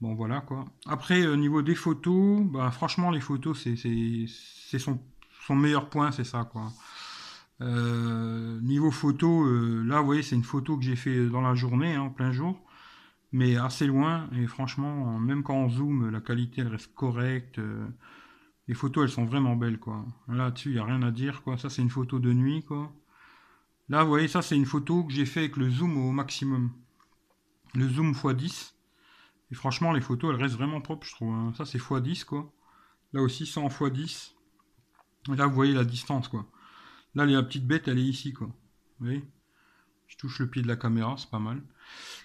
Bon 0.00 0.14
voilà 0.14 0.40
quoi. 0.40 0.64
Après 0.86 1.26
au 1.26 1.32
euh, 1.32 1.36
niveau 1.36 1.62
des 1.62 1.74
photos, 1.74 2.42
bah 2.44 2.70
franchement 2.70 3.10
les 3.10 3.20
photos 3.20 3.58
c'est 3.60 4.78
son, 4.78 5.00
meilleur 5.50 5.90
point, 5.90 6.12
c'est 6.12 6.24
ça 6.24 6.44
quoi. 6.44 6.72
Euh, 7.60 8.60
niveau 8.60 8.92
photo, 8.92 9.44
euh, 9.44 9.82
là 9.84 9.98
vous 10.00 10.06
voyez 10.06 10.22
c'est 10.22 10.36
une 10.36 10.44
photo 10.44 10.76
que 10.76 10.84
j'ai 10.84 10.94
fait 10.94 11.26
dans 11.28 11.40
la 11.40 11.54
journée, 11.54 11.94
hein, 11.94 12.02
en 12.02 12.10
plein 12.10 12.30
jour, 12.30 12.60
mais 13.32 13.56
assez 13.56 13.88
loin 13.88 14.28
et 14.36 14.46
franchement 14.46 15.18
même 15.18 15.42
quand 15.42 15.56
on 15.56 15.68
zoome 15.68 16.10
la 16.10 16.20
qualité 16.20 16.60
elle 16.60 16.68
reste 16.68 16.94
correcte. 16.94 17.60
les 18.68 18.74
photos 18.74 19.04
elles 19.04 19.10
sont 19.10 19.24
vraiment 19.24 19.56
belles 19.56 19.80
quoi. 19.80 20.06
Là 20.28 20.52
dessus 20.52 20.70
il 20.70 20.74
n'y 20.74 20.78
a 20.78 20.84
rien 20.84 21.02
à 21.02 21.10
dire 21.10 21.42
quoi. 21.42 21.58
Ça 21.58 21.70
c'est 21.70 21.82
une 21.82 21.90
photo 21.90 22.20
de 22.20 22.32
nuit 22.32 22.62
quoi. 22.62 22.92
Là 23.88 24.04
vous 24.04 24.10
voyez 24.10 24.28
ça 24.28 24.42
c'est 24.42 24.56
une 24.56 24.66
photo 24.66 25.04
que 25.04 25.12
j'ai 25.12 25.26
fait 25.26 25.40
avec 25.40 25.56
le 25.56 25.68
zoom 25.70 25.96
au 25.96 26.12
maximum. 26.12 26.70
Le 27.74 27.88
zoom 27.88 28.12
x10. 28.12 28.77
Et 29.50 29.54
franchement, 29.54 29.92
les 29.92 30.00
photos, 30.00 30.34
elles 30.34 30.42
restent 30.42 30.56
vraiment 30.56 30.80
propres, 30.80 31.06
je 31.06 31.14
trouve. 31.14 31.32
Hein. 31.32 31.52
Ça, 31.56 31.64
c'est 31.64 31.78
x10, 31.78 32.24
quoi. 32.24 32.52
Là 33.12 33.22
aussi, 33.22 33.46
100 33.46 33.68
x10. 33.68 34.32
Et 35.32 35.36
là, 35.36 35.46
vous 35.46 35.54
voyez 35.54 35.74
la 35.74 35.84
distance, 35.84 36.28
quoi. 36.28 36.46
Là, 37.14 37.24
la 37.26 37.42
petite 37.42 37.66
bête, 37.66 37.88
elle 37.88 37.98
est 37.98 38.04
ici, 38.04 38.32
quoi. 38.32 38.48
Vous 38.98 39.06
voyez? 39.06 39.24
Je 40.06 40.16
touche 40.16 40.38
le 40.40 40.48
pied 40.48 40.62
de 40.62 40.68
la 40.68 40.76
caméra, 40.76 41.16
c'est 41.18 41.30
pas 41.30 41.38
mal. 41.38 41.62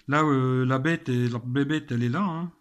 Là, 0.08 0.24
euh, 0.24 0.65
la 0.65 0.80
bête, 0.80 1.10
et, 1.10 1.30
la 1.30 1.39
bébête, 1.39 1.92
elle 1.92 2.03
est 2.03 2.10
là. 2.10 2.24
Hein. 2.24 2.51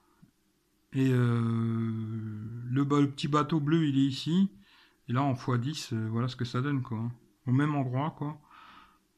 Et 0.92 1.10
euh, 1.10 2.62
le, 2.70 2.84
petit 2.86 3.28
bateau 3.28 3.60
bleu, 3.60 3.86
il 3.86 3.98
est 3.98 4.06
ici. 4.06 4.50
Et 5.08 5.12
là, 5.12 5.22
en 5.22 5.34
x10, 5.34 5.94
euh, 5.94 6.08
voilà 6.10 6.28
ce 6.28 6.36
que 6.36 6.44
ça 6.44 6.60
donne, 6.60 6.82
quoi. 6.82 7.10
Au 7.46 7.52
même 7.52 7.74
endroit, 7.74 8.14
quoi. 8.16 8.40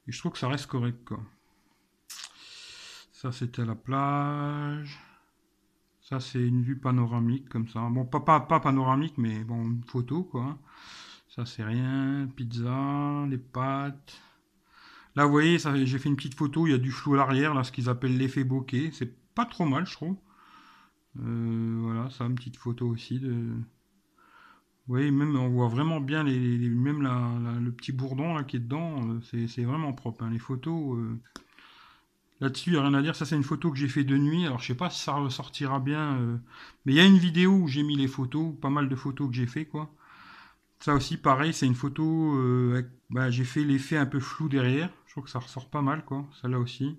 Et 0.06 0.12
je 0.12 0.18
trouve 0.18 0.32
que 0.32 0.38
ça 0.38 0.48
reste 0.48 0.66
correct, 0.66 1.04
quoi. 1.04 1.20
Ça, 3.12 3.32
c'était 3.32 3.64
la 3.64 3.74
plage. 3.74 5.00
Ça, 6.04 6.20
c'est 6.20 6.46
une 6.46 6.62
vue 6.62 6.78
panoramique 6.78 7.48
comme 7.48 7.66
ça. 7.66 7.88
Bon, 7.90 8.04
pas, 8.04 8.20
pas, 8.20 8.60
panoramique, 8.60 9.16
mais 9.16 9.42
bon, 9.42 9.64
une 9.64 9.84
photo, 9.84 10.22
quoi. 10.22 10.58
Ça, 11.28 11.46
c'est 11.46 11.64
rien. 11.64 12.28
Pizza, 12.36 13.26
les 13.28 13.38
pâtes. 13.38 14.20
Là, 15.16 15.24
vous 15.24 15.32
voyez, 15.32 15.58
j'ai 15.58 15.98
fait 15.98 16.10
une 16.10 16.16
petite 16.16 16.34
photo. 16.34 16.66
Il 16.66 16.72
y 16.72 16.74
a 16.74 16.78
du 16.78 16.90
flou 16.90 17.14
à 17.14 17.16
l'arrière, 17.16 17.54
là, 17.54 17.64
ce 17.64 17.72
qu'ils 17.72 17.88
appellent 17.88 18.18
l'effet 18.18 18.44
bokeh. 18.44 18.90
C'est 18.92 19.14
pas 19.34 19.46
trop 19.46 19.64
mal, 19.64 19.86
je 19.86 19.94
trouve. 19.94 20.16
Euh, 21.20 21.78
voilà, 21.80 22.10
ça, 22.10 22.26
une 22.26 22.34
petite 22.34 22.58
photo 22.58 22.86
aussi. 22.86 23.18
Vous 23.18 23.64
voyez, 24.86 25.10
même, 25.10 25.36
on 25.36 25.48
voit 25.48 25.68
vraiment 25.68 26.00
bien 26.00 26.22
les, 26.22 26.68
même 26.68 27.02
le 27.02 27.70
petit 27.72 27.92
bourdon 27.92 28.34
là 28.34 28.44
qui 28.44 28.56
est 28.56 28.60
dedans. 28.60 29.08
Euh, 29.08 29.46
c'est 29.48 29.64
vraiment 29.64 29.94
propre. 29.94 30.22
Hein. 30.22 30.30
Les 30.30 30.38
photos. 30.38 30.98
Euh, 30.98 31.18
Là-dessus, 32.44 32.68
il 32.68 32.72
n'y 32.74 32.78
a 32.78 32.82
rien 32.82 32.92
à 32.92 33.00
dire. 33.00 33.16
Ça, 33.16 33.24
c'est 33.24 33.36
une 33.36 33.42
photo 33.42 33.70
que 33.70 33.78
j'ai 33.78 33.88
fait 33.88 34.04
de 34.04 34.18
nuit. 34.18 34.44
Alors, 34.44 34.58
je 34.58 34.66
sais 34.66 34.74
pas 34.74 34.90
si 34.90 35.00
ça 35.00 35.14
ressortira 35.14 35.80
bien. 35.80 36.18
Euh, 36.18 36.36
mais 36.84 36.92
il 36.92 36.96
y 36.96 37.00
a 37.00 37.06
une 37.06 37.16
vidéo 37.16 37.52
où 37.52 37.68
j'ai 37.68 37.82
mis 37.82 37.96
les 37.96 38.06
photos, 38.06 38.52
pas 38.60 38.68
mal 38.68 38.90
de 38.90 38.94
photos 38.94 39.30
que 39.30 39.34
j'ai 39.34 39.46
fait, 39.46 39.64
quoi. 39.64 39.90
Ça 40.78 40.92
aussi, 40.92 41.16
pareil, 41.16 41.54
c'est 41.54 41.64
une 41.64 41.74
photo. 41.74 42.36
Euh, 42.36 42.82
bah, 43.08 43.30
j'ai 43.30 43.44
fait 43.44 43.64
l'effet 43.64 43.96
un 43.96 44.04
peu 44.04 44.20
flou 44.20 44.50
derrière. 44.50 44.90
Je 45.06 45.12
trouve 45.12 45.24
que 45.24 45.30
ça 45.30 45.38
ressort 45.38 45.70
pas 45.70 45.80
mal, 45.80 46.04
quoi. 46.04 46.26
Celle-là 46.42 46.58
aussi. 46.58 46.98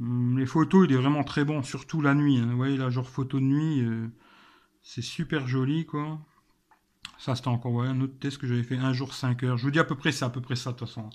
Hum, 0.00 0.38
les 0.38 0.46
photos, 0.46 0.86
il 0.88 0.94
est 0.94 0.96
vraiment 0.96 1.22
très 1.22 1.44
bon, 1.44 1.62
surtout 1.62 2.00
la 2.00 2.14
nuit. 2.14 2.38
Hein. 2.38 2.46
Vous 2.50 2.56
voyez, 2.56 2.78
là, 2.78 2.88
genre 2.88 3.10
photo 3.10 3.38
de 3.40 3.44
nuit, 3.44 3.82
euh, 3.82 4.08
c'est 4.82 5.02
super 5.02 5.46
joli, 5.48 5.84
quoi. 5.84 6.18
Ça, 7.18 7.34
c'était 7.34 7.48
encore 7.48 7.82
un 7.82 8.00
autre 8.00 8.18
test 8.18 8.38
que 8.38 8.46
j'avais 8.46 8.62
fait, 8.62 8.78
un 8.78 8.94
jour 8.94 9.12
5 9.12 9.42
heures. 9.42 9.58
Je 9.58 9.64
vous 9.64 9.70
dis 9.70 9.78
à 9.78 9.84
peu 9.84 9.96
près, 9.96 10.12
c'est 10.12 10.24
à 10.24 10.30
peu 10.30 10.40
près 10.40 10.56
ça, 10.56 10.72
de 10.72 10.78
toute 10.78 10.88
façon. 10.88 11.10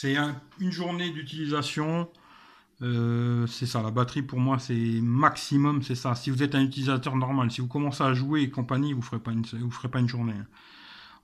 C'est 0.00 0.16
une 0.60 0.70
journée 0.70 1.10
d'utilisation. 1.10 2.08
Euh, 2.82 3.48
c'est 3.48 3.66
ça, 3.66 3.82
la 3.82 3.90
batterie 3.90 4.22
pour 4.22 4.38
moi 4.38 4.60
c'est 4.60 5.00
maximum, 5.02 5.82
c'est 5.82 5.96
ça. 5.96 6.14
Si 6.14 6.30
vous 6.30 6.44
êtes 6.44 6.54
un 6.54 6.62
utilisateur 6.62 7.16
normal, 7.16 7.50
si 7.50 7.60
vous 7.60 7.66
commencez 7.66 8.04
à 8.04 8.14
jouer 8.14 8.42
et 8.42 8.48
compagnie, 8.48 8.92
vous 8.92 9.02
ferez 9.02 9.18
pas 9.18 9.32
une, 9.32 9.42
vous 9.42 9.72
ferez 9.72 9.88
pas 9.88 9.98
une 9.98 10.06
journée. 10.06 10.34
Hein. 10.34 10.46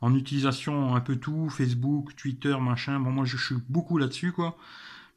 En 0.01 0.13
utilisation 0.17 0.97
un 0.97 1.01
peu 1.01 1.15
tout, 1.15 1.49
Facebook, 1.51 2.17
Twitter, 2.17 2.57
machin. 2.61 2.99
Bon, 2.99 3.13
moi 3.13 3.25
je 3.25 3.37
suis 3.37 3.55
beaucoup 3.69 3.97
là-dessus 3.97 4.33
quoi, 4.33 4.59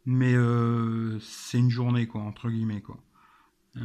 mais 0.06 0.36
euh, 0.36 1.20
c'est 1.20 1.58
une 1.58 1.72
journée 1.72 2.06
quoi 2.06 2.22
entre 2.22 2.52
guillemets. 2.52 2.84
Euh, 3.78 3.82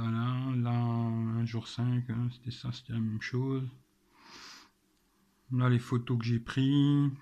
voilà, 0.00 0.56
là 0.56 0.72
un 0.72 1.46
jour 1.46 1.68
5, 1.68 1.84
hein, 2.10 2.28
c'était 2.32 2.50
ça, 2.50 2.72
c'était 2.72 2.94
la 2.94 2.98
même 2.98 3.22
chose. 3.22 3.62
Là 5.52 5.68
les 5.68 5.78
photos 5.78 6.18
que 6.18 6.24
j'ai 6.24 6.40
prises. 6.40 7.12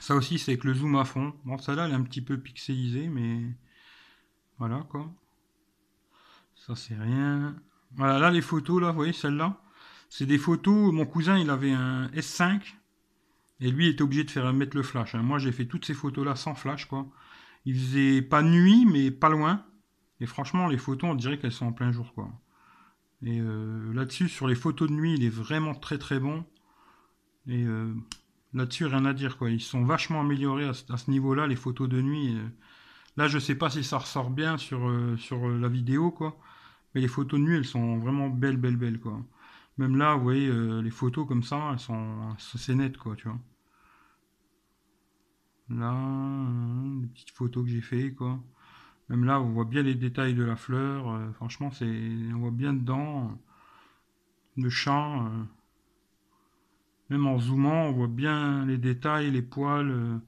Ça 0.00 0.14
aussi, 0.14 0.38
c'est 0.38 0.52
avec 0.52 0.64
le 0.64 0.74
zoom 0.74 0.96
à 0.96 1.04
fond. 1.04 1.34
Bon, 1.44 1.58
ça 1.58 1.74
là, 1.74 1.86
elle 1.86 1.92
est 1.92 1.94
un 1.94 2.02
petit 2.02 2.22
peu 2.22 2.38
pixelisée, 2.38 3.08
mais 3.08 3.42
voilà 4.58 4.86
quoi. 4.90 5.10
Ça, 6.54 6.74
c'est 6.74 6.96
rien. 6.96 7.54
Voilà, 7.92 8.18
là, 8.18 8.30
les 8.30 8.42
photos, 8.42 8.80
là, 8.80 8.90
vous 8.90 8.96
voyez, 8.96 9.12
celle-là, 9.12 9.60
c'est 10.08 10.26
des 10.26 10.38
photos. 10.38 10.92
Mon 10.92 11.06
cousin, 11.06 11.38
il 11.38 11.50
avait 11.50 11.72
un 11.72 12.08
S5 12.08 12.60
et 13.60 13.70
lui, 13.70 13.86
il 13.86 13.90
était 13.90 14.02
obligé 14.02 14.24
de 14.24 14.30
faire 14.30 14.52
mettre 14.52 14.76
le 14.76 14.82
flash. 14.82 15.14
Hein. 15.14 15.22
Moi, 15.22 15.38
j'ai 15.38 15.52
fait 15.52 15.66
toutes 15.66 15.84
ces 15.84 15.94
photos-là 15.94 16.36
sans 16.36 16.54
flash, 16.54 16.86
quoi. 16.86 17.06
Il 17.64 17.74
faisait 17.74 18.22
pas 18.22 18.42
nuit, 18.42 18.86
mais 18.86 19.10
pas 19.10 19.28
loin. 19.28 19.64
Et 20.20 20.26
franchement, 20.26 20.66
les 20.66 20.78
photos, 20.78 21.10
on 21.10 21.14
dirait 21.14 21.38
qu'elles 21.38 21.52
sont 21.52 21.66
en 21.66 21.72
plein 21.72 21.92
jour, 21.92 22.12
quoi. 22.14 22.30
Et 23.22 23.40
euh, 23.40 23.92
là-dessus, 23.94 24.28
sur 24.28 24.46
les 24.46 24.54
photos 24.54 24.88
de 24.88 24.94
nuit, 24.94 25.14
il 25.14 25.24
est 25.24 25.30
vraiment 25.30 25.74
très 25.74 25.98
très 25.98 26.20
bon. 26.20 26.44
Et 27.46 27.64
euh, 27.64 27.94
Là-dessus, 28.56 28.86
rien 28.86 29.04
à 29.04 29.12
dire, 29.12 29.36
quoi. 29.36 29.50
Ils 29.50 29.60
sont 29.60 29.84
vachement 29.84 30.22
améliorés 30.22 30.64
à, 30.66 30.72
ce 30.72 31.10
niveau-là, 31.10 31.46
les 31.46 31.56
photos 31.56 31.90
de 31.90 32.00
nuit. 32.00 32.34
Euh. 32.36 32.48
Là, 33.18 33.28
je 33.28 33.38
sais 33.38 33.54
pas 33.54 33.68
si 33.68 33.84
ça 33.84 33.98
ressort 33.98 34.30
bien 34.30 34.56
sur, 34.56 34.88
euh, 34.88 35.16
euh, 35.32 35.58
la 35.58 35.68
vidéo, 35.68 36.10
quoi. 36.10 36.38
Mais 36.94 37.02
les 37.02 37.08
photos 37.08 37.38
de 37.38 37.44
nuit, 37.44 37.56
elles 37.56 37.66
sont 37.66 37.98
vraiment 37.98 38.30
belles, 38.30 38.56
belles, 38.56 38.78
belles, 38.78 38.98
quoi. 38.98 39.20
Même 39.76 39.96
là, 39.96 40.14
vous 40.16 40.22
voyez, 40.22 40.50
les 40.82 40.90
photos 40.90 41.28
comme 41.28 41.42
ça, 41.42 41.70
elles 41.72 41.78
sont... 41.78 42.34
C'est 42.38 42.74
net, 42.74 42.96
quoi, 42.96 43.14
tu 43.16 43.28
vois. 43.28 43.38
Là, 45.68 45.92
les 47.02 47.08
petites 47.08 47.32
photos 47.32 47.64
que 47.64 47.70
j'ai 47.70 47.82
fait, 47.82 48.12
quoi. 48.14 48.42
Même 49.10 49.24
là, 49.24 49.40
on 49.40 49.50
voit 49.50 49.66
bien 49.66 49.82
les 49.82 49.94
détails 49.94 50.34
de 50.34 50.44
la 50.44 50.56
fleur. 50.56 51.34
franchement, 51.34 51.70
c'est... 51.72 51.84
On 52.34 52.38
voit 52.38 52.50
bien 52.52 52.72
dedans 52.72 53.38
le 54.56 54.70
champ. 54.70 55.30
Même 57.10 57.26
en 57.26 57.38
zoomant, 57.38 57.86
on 57.86 57.92
voit 57.92 58.08
bien 58.08 58.66
les 58.66 58.78
détails, 58.78 59.30
les 59.30 59.42
poils. 59.42 59.90
Euh. 59.90 60.18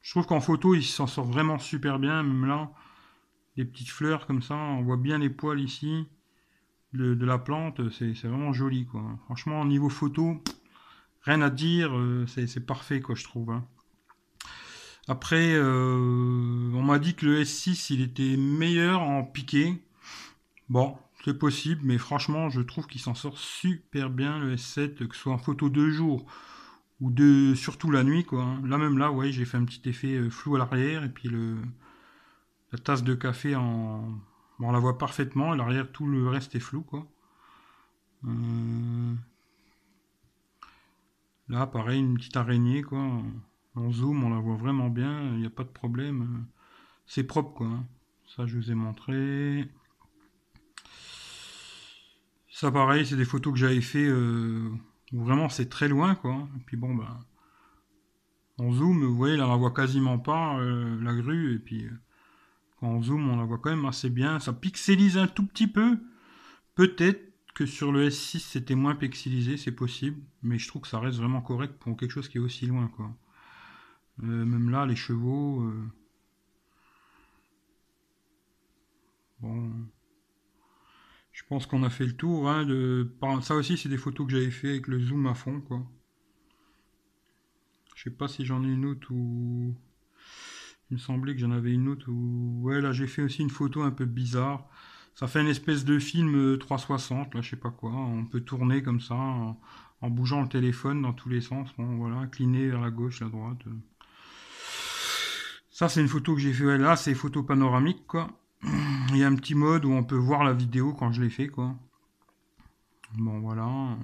Je 0.00 0.10
trouve 0.10 0.26
qu'en 0.26 0.40
photo, 0.40 0.74
il 0.74 0.84
s'en 0.84 1.06
sort 1.06 1.26
vraiment 1.26 1.58
super 1.58 1.98
bien. 1.98 2.22
Même 2.22 2.46
là, 2.46 2.70
les 3.56 3.64
petites 3.64 3.90
fleurs 3.90 4.26
comme 4.26 4.42
ça, 4.42 4.54
on 4.54 4.82
voit 4.82 4.96
bien 4.96 5.18
les 5.18 5.30
poils 5.30 5.60
ici 5.60 6.06
de, 6.92 7.24
la 7.24 7.38
plante. 7.38 7.90
C'est 7.90 8.12
vraiment 8.24 8.52
joli, 8.52 8.86
quoi. 8.86 9.02
Franchement, 9.24 9.60
au 9.60 9.66
niveau 9.66 9.88
photo, 9.88 10.42
rien 11.22 11.42
à 11.42 11.50
dire. 11.50 11.96
Euh, 11.96 12.26
c'est 12.26 12.64
parfait, 12.64 13.00
quoi, 13.00 13.14
je 13.14 13.24
trouve. 13.24 13.50
Hein. 13.50 13.66
Après, 15.08 15.54
euh, 15.54 16.70
on 16.74 16.82
m'a 16.82 16.98
dit 16.98 17.14
que 17.14 17.26
le 17.26 17.42
S6, 17.42 17.92
il 17.92 18.00
était 18.00 18.36
meilleur 18.36 19.02
en 19.02 19.22
piqué. 19.22 19.82
Bon, 20.68 20.96
possible, 21.34 21.82
mais 21.84 21.98
franchement, 21.98 22.48
je 22.50 22.60
trouve 22.60 22.86
qu'il 22.86 23.00
s'en 23.00 23.14
sort 23.14 23.38
super 23.38 24.10
bien 24.10 24.38
le 24.38 24.54
S7, 24.56 25.06
que 25.06 25.14
ce 25.14 25.22
soit 25.22 25.32
en 25.32 25.38
photo 25.38 25.68
de 25.68 25.88
jour 25.90 26.26
ou 27.00 27.10
de 27.10 27.54
surtout 27.54 27.90
la 27.90 28.04
nuit 28.04 28.24
quoi. 28.24 28.42
Hein. 28.42 28.62
Là 28.66 28.78
même 28.78 28.98
là, 28.98 29.12
ouais, 29.12 29.30
j'ai 29.32 29.44
fait 29.44 29.56
un 29.56 29.64
petit 29.64 29.88
effet 29.88 30.14
euh, 30.16 30.30
flou 30.30 30.56
à 30.56 30.58
l'arrière 30.58 31.04
et 31.04 31.08
puis 31.08 31.28
le 31.28 31.56
la 32.72 32.78
tasse 32.78 33.04
de 33.04 33.14
café 33.14 33.54
en 33.54 34.18
on 34.58 34.72
la 34.72 34.78
voit 34.78 34.98
parfaitement 34.98 35.54
et 35.54 35.56
l'arrière 35.56 35.90
tout 35.92 36.06
le 36.06 36.28
reste 36.28 36.54
est 36.54 36.60
flou 36.60 36.82
quoi. 36.82 37.06
Euh, 38.24 39.14
là, 41.48 41.66
pareil, 41.66 42.00
une 42.00 42.14
petite 42.16 42.36
araignée 42.36 42.82
quoi. 42.82 43.22
En 43.74 43.92
zoom, 43.92 44.24
on 44.24 44.30
la 44.30 44.40
voit 44.40 44.56
vraiment 44.56 44.88
bien, 44.88 45.32
il 45.34 45.40
n'y 45.40 45.46
a 45.46 45.50
pas 45.50 45.64
de 45.64 45.68
problème. 45.68 46.46
C'est 47.06 47.24
propre 47.24 47.52
quoi. 47.52 47.66
Hein. 47.66 47.84
Ça, 48.26 48.46
je 48.46 48.56
vous 48.56 48.70
ai 48.70 48.74
montré. 48.74 49.68
Ça, 52.56 52.72
pareil, 52.72 53.04
c'est 53.04 53.16
des 53.16 53.26
photos 53.26 53.52
que 53.52 53.58
j'avais 53.58 53.82
fait 53.82 54.06
euh, 54.08 54.70
où 55.12 55.22
vraiment 55.22 55.50
c'est 55.50 55.68
très 55.68 55.88
loin, 55.88 56.14
quoi. 56.14 56.48
Et 56.58 56.64
puis 56.64 56.78
bon, 56.78 56.94
bah, 56.94 57.20
on 58.56 58.72
zoom, 58.72 59.04
vous 59.04 59.14
voyez, 59.14 59.36
là, 59.36 59.46
on 59.46 59.50
la 59.50 59.56
voit 59.56 59.74
quasiment 59.74 60.18
pas, 60.18 60.58
euh, 60.58 60.98
la 61.02 61.14
grue. 61.14 61.56
Et 61.56 61.58
puis, 61.58 61.84
euh, 61.84 61.90
quand 62.80 62.86
on 62.86 63.02
zoom, 63.02 63.28
on 63.28 63.36
la 63.36 63.44
voit 63.44 63.58
quand 63.58 63.68
même 63.68 63.84
assez 63.84 64.08
bien. 64.08 64.40
Ça 64.40 64.54
pixelise 64.54 65.18
un 65.18 65.26
tout 65.26 65.44
petit 65.44 65.66
peu. 65.66 65.98
Peut-être 66.74 67.20
que 67.54 67.66
sur 67.66 67.92
le 67.92 68.08
S6, 68.08 68.38
c'était 68.38 68.74
moins 68.74 68.94
pixelisé, 68.94 69.58
c'est 69.58 69.70
possible. 69.70 70.22
Mais 70.42 70.58
je 70.58 70.66
trouve 70.66 70.80
que 70.80 70.88
ça 70.88 70.98
reste 70.98 71.18
vraiment 71.18 71.42
correct 71.42 71.74
pour 71.78 71.94
quelque 71.94 72.12
chose 72.12 72.30
qui 72.30 72.38
est 72.38 72.40
aussi 72.40 72.64
loin, 72.64 72.88
quoi. 72.96 73.14
même 74.16 74.70
là, 74.70 74.86
les 74.86 74.96
chevaux... 74.96 75.62
Bon... 79.40 79.70
Je 81.36 81.42
pense 81.46 81.66
qu'on 81.66 81.82
a 81.82 81.90
fait 81.90 82.06
le 82.06 82.16
tour. 82.16 82.48
Hein. 82.48 82.66
Ça 83.42 83.54
aussi, 83.56 83.76
c'est 83.76 83.90
des 83.90 83.98
photos 83.98 84.26
que 84.26 84.32
j'avais 84.32 84.50
fait 84.50 84.70
avec 84.70 84.88
le 84.88 84.98
zoom 84.98 85.26
à 85.26 85.34
fond. 85.34 85.60
quoi. 85.60 85.86
Je 87.94 88.04
sais 88.04 88.10
pas 88.10 88.26
si 88.26 88.46
j'en 88.46 88.64
ai 88.64 88.68
une 88.68 88.86
autre 88.86 89.12
ou... 89.12 89.74
Il 90.90 90.94
me 90.94 90.98
semblait 90.98 91.34
que 91.34 91.40
j'en 91.40 91.50
avais 91.50 91.74
une 91.74 91.88
autre 91.88 92.10
ou... 92.10 92.62
Ouais, 92.62 92.80
là, 92.80 92.92
j'ai 92.92 93.06
fait 93.06 93.20
aussi 93.20 93.42
une 93.42 93.50
photo 93.50 93.82
un 93.82 93.90
peu 93.90 94.06
bizarre. 94.06 94.66
Ça 95.14 95.26
fait 95.26 95.42
une 95.42 95.48
espèce 95.48 95.84
de 95.84 95.98
film 95.98 96.56
360, 96.56 97.34
là, 97.34 97.42
je 97.42 97.50
sais 97.50 97.56
pas 97.56 97.70
quoi. 97.70 97.92
On 97.92 98.24
peut 98.24 98.40
tourner 98.40 98.82
comme 98.82 99.02
ça, 99.02 99.14
en, 99.14 99.60
bougeant 100.08 100.40
le 100.40 100.48
téléphone 100.48 101.02
dans 101.02 101.12
tous 101.12 101.28
les 101.28 101.42
sens. 101.42 101.68
Bon, 101.76 101.96
voilà, 101.96 102.16
incliné 102.16 102.66
vers 102.68 102.80
la 102.80 102.90
gauche, 102.90 103.20
la 103.20 103.28
droite. 103.28 103.58
Ça, 105.70 105.90
c'est 105.90 106.00
une 106.00 106.08
photo 106.08 106.34
que 106.34 106.40
j'ai 106.40 106.54
fait. 106.54 106.78
là, 106.78 106.96
c'est 106.96 107.14
photo 107.14 107.42
panoramique, 107.42 108.06
quoi. 108.06 108.30
Il 109.10 109.16
y 109.16 109.24
a 109.24 109.28
un 109.28 109.36
petit 109.36 109.54
mode 109.54 109.84
où 109.84 109.92
on 109.92 110.04
peut 110.04 110.16
voir 110.16 110.44
la 110.44 110.52
vidéo 110.52 110.94
quand 110.94 111.12
je 111.12 111.22
l'ai 111.22 111.30
fait, 111.30 111.48
quoi. 111.48 111.76
Bon, 113.14 113.40
voilà. 113.40 113.96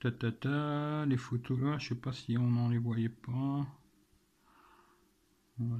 Ta, 0.00 0.10
ta, 0.10 0.32
ta, 0.32 1.06
les 1.06 1.16
photos 1.16 1.58
là, 1.60 1.78
je 1.78 1.88
sais 1.88 1.94
pas 1.94 2.12
si 2.12 2.36
on 2.38 2.48
n'en 2.48 2.68
les 2.68 2.78
voyait 2.78 3.08
pas. 3.10 3.66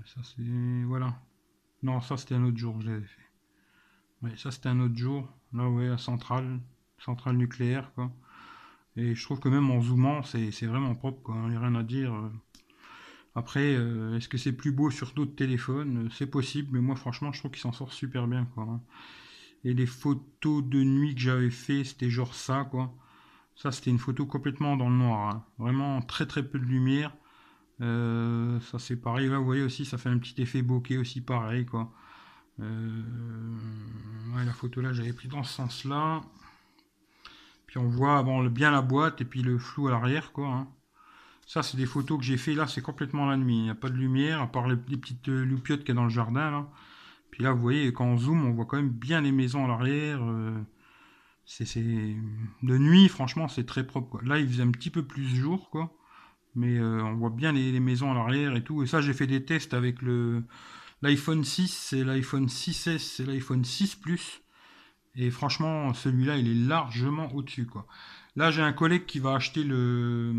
ça 0.07 0.21
c'est... 0.23 0.83
Voilà. 0.85 1.21
Non, 1.83 2.01
ça 2.01 2.17
c'était 2.17 2.35
un 2.35 2.45
autre 2.45 2.59
jour 2.59 2.81
je 2.81 2.91
l'avais 2.91 3.07
fait. 3.07 3.31
Oui, 4.23 4.31
ça 4.37 4.51
c'était 4.51 4.69
un 4.69 4.81
autre 4.81 4.97
jour. 4.97 5.29
Là, 5.53 5.69
ouais, 5.69 5.89
la 5.89 5.99
centrale, 5.99 6.61
centrale 6.99 7.37
nucléaire, 7.37 7.93
quoi. 7.95 8.11
Et 8.97 9.15
je 9.15 9.25
trouve 9.25 9.41
que 9.41 9.49
même 9.49 9.71
en 9.71 9.81
zoomant, 9.81 10.23
c'est 10.23 10.67
vraiment 10.67 10.95
propre, 10.95 11.23
quoi. 11.23 11.37
Il 11.45 11.51
n'y 11.51 11.57
a 11.57 11.61
rien 11.61 11.75
à 11.75 11.83
dire. 11.83 12.13
Après, 13.35 13.75
euh, 13.75 14.17
est-ce 14.17 14.29
que 14.29 14.39
c'est 14.39 14.53
plus 14.53 14.73
beau 14.73 14.91
sur 14.91 15.13
d'autres 15.13 15.37
téléphones? 15.37 16.09
C'est 16.13 16.27
possible, 16.27 16.71
mais 16.73 16.81
moi 16.81 16.97
franchement, 16.97 17.33
je 17.33 17.39
trouve 17.39 17.53
qu'il 17.53 17.61
s'en 17.61 17.73
sort 17.73 17.93
super 17.93 18.27
bien, 18.27 18.45
quoi. 18.55 18.65
Hein. 18.65 18.81
Et 19.65 19.75
les 19.75 19.87
photos 19.87 20.65
de 20.65 20.83
nuit 20.83 21.15
que 21.15 21.21
j'avais 21.21 21.51
fait, 21.51 21.85
c'était 21.85 22.11
genre 22.11 22.35
ça, 22.35 22.67
quoi. 22.71 22.95
Ça, 23.55 23.73
c'était 23.73 23.91
une 23.91 23.99
photo 23.99 24.27
complètement 24.27 24.77
dans 24.77 24.89
le 24.89 24.97
noir. 24.97 25.35
Hein. 25.35 25.45
Vraiment 25.59 26.03
très 26.03 26.27
très 26.27 26.43
peu 26.43 26.59
de 26.59 26.65
lumière. 26.65 27.15
Euh, 27.83 28.59
ça, 28.61 28.79
c'est 28.79 28.97
pareil. 28.97 29.29
Là, 29.29 29.39
vous 29.39 29.45
voyez 29.45 29.63
aussi, 29.63 29.85
ça 29.85 29.99
fait 29.99 30.09
un 30.09 30.19
petit 30.19 30.41
effet 30.43 30.63
bokeh 30.63 30.99
aussi, 30.99 31.21
pareil, 31.21 31.67
quoi. 31.67 31.93
Euh, 32.61 33.03
la 34.45 34.53
photo 34.53 34.81
là, 34.81 34.93
j'avais 34.93 35.13
pris 35.13 35.29
dans 35.29 35.43
ce 35.43 35.53
sens-là. 35.53 36.23
Puis 37.67 37.79
on 37.79 37.89
voit 37.89 38.23
bon, 38.23 38.45
bien 38.47 38.71
la 38.71 38.83
boîte 38.83 39.21
et 39.21 39.25
puis 39.25 39.43
le 39.43 39.59
flou 39.59 39.89
à 39.89 39.93
l'arrière, 39.93 40.33
quoi. 40.33 40.49
Hein. 40.49 40.69
Ça, 41.51 41.65
c'est 41.65 41.77
des 41.77 41.87
photos 41.87 42.21
que 42.21 42.25
j'ai 42.25 42.37
fait 42.37 42.55
là, 42.55 42.69
c'est 42.69 42.81
complètement 42.81 43.27
la 43.27 43.37
nuit. 43.37 43.57
Il 43.57 43.63
n'y 43.65 43.71
a 43.71 43.75
pas 43.75 43.89
de 43.89 43.97
lumière, 43.97 44.41
à 44.41 44.47
part 44.47 44.69
les, 44.69 44.77
petites 44.77 45.29
euh, 45.29 45.45
loupiottes 45.45 45.81
qu'il 45.81 45.89
y 45.89 45.91
a 45.91 45.95
dans 45.95 46.05
le 46.05 46.09
jardin. 46.09 46.49
Là. 46.49 46.69
Puis 47.33 47.43
là, 47.43 47.51
vous 47.51 47.61
voyez, 47.61 47.93
quand 47.93 48.05
on 48.05 48.17
zoome, 48.17 48.47
on 48.47 48.53
voit 48.53 48.67
quand 48.67 48.77
même 48.77 48.91
bien 48.91 49.21
les 49.21 49.33
maisons 49.33 49.65
à 49.65 49.67
l'arrière. 49.67 50.21
Euh, 50.23 50.57
c'est 51.45 51.67
De 51.75 52.79
nuit, 52.79 53.09
franchement, 53.09 53.49
c'est 53.49 53.67
très 53.67 53.85
propre. 53.85 54.23
Là, 54.23 54.39
il 54.39 54.47
faisait 54.47 54.63
un 54.63 54.71
petit 54.71 54.91
peu 54.91 55.05
plus 55.05 55.27
jour, 55.27 55.71
quoi. 55.71 55.93
Mais 56.55 56.79
euh, 56.79 57.03
on 57.03 57.17
voit 57.17 57.31
bien 57.31 57.51
les, 57.51 57.81
maisons 57.81 58.13
à 58.13 58.15
l'arrière 58.15 58.55
et 58.55 58.63
tout. 58.63 58.85
Et 58.85 58.87
ça, 58.87 59.01
j'ai 59.01 59.13
fait 59.13 59.27
des 59.27 59.45
tests 59.45 59.75
avec 59.75 59.97
l'iPhone 61.03 61.43
6, 61.43 61.67
c'est 61.67 62.05
l'iPhone 62.05 62.47
6S, 62.47 62.99
c'est 62.99 63.27
l'iPhone 63.27 63.65
6 63.65 63.97
Plus. 63.97 64.41
Et 65.17 65.33
franchement, 65.33 65.93
celui-là, 65.95 66.37
il 66.37 66.49
est 66.49 66.69
largement 66.69 67.35
au-dessus, 67.35 67.67
quoi. 67.67 67.89
Là, 68.37 68.51
j'ai 68.51 68.63
un 68.63 68.73
collègue 68.73 69.07
qui 69.07 69.19
va 69.19 69.35
acheter 69.35 69.65
le 69.65 70.33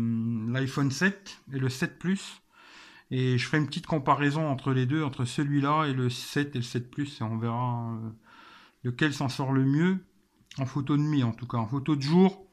l'iPhone 0.48 0.90
7 0.90 1.42
et 1.52 1.58
le 1.58 1.68
7 1.68 1.98
Plus. 1.98 2.42
Et 3.10 3.36
je 3.36 3.46
ferai 3.46 3.58
une 3.58 3.66
petite 3.66 3.86
comparaison 3.86 4.48
entre 4.48 4.72
les 4.72 4.86
deux, 4.86 5.02
entre 5.04 5.26
celui-là 5.26 5.84
et 5.84 5.92
le 5.92 6.08
7 6.08 6.56
et 6.56 6.58
le 6.58 6.64
7 6.64 6.90
Plus, 6.90 7.20
et 7.20 7.24
on 7.24 7.36
verra 7.36 7.92
euh, 7.92 8.10
lequel 8.84 9.12
s'en 9.12 9.28
sort 9.28 9.52
le 9.52 9.64
mieux. 9.64 9.98
En 10.58 10.66
photo 10.66 10.96
de 10.96 11.02
nuit, 11.02 11.22
en 11.22 11.32
tout 11.32 11.46
cas. 11.46 11.58
En 11.58 11.66
photo 11.66 11.96
de 11.96 12.02
jour, 12.02 12.46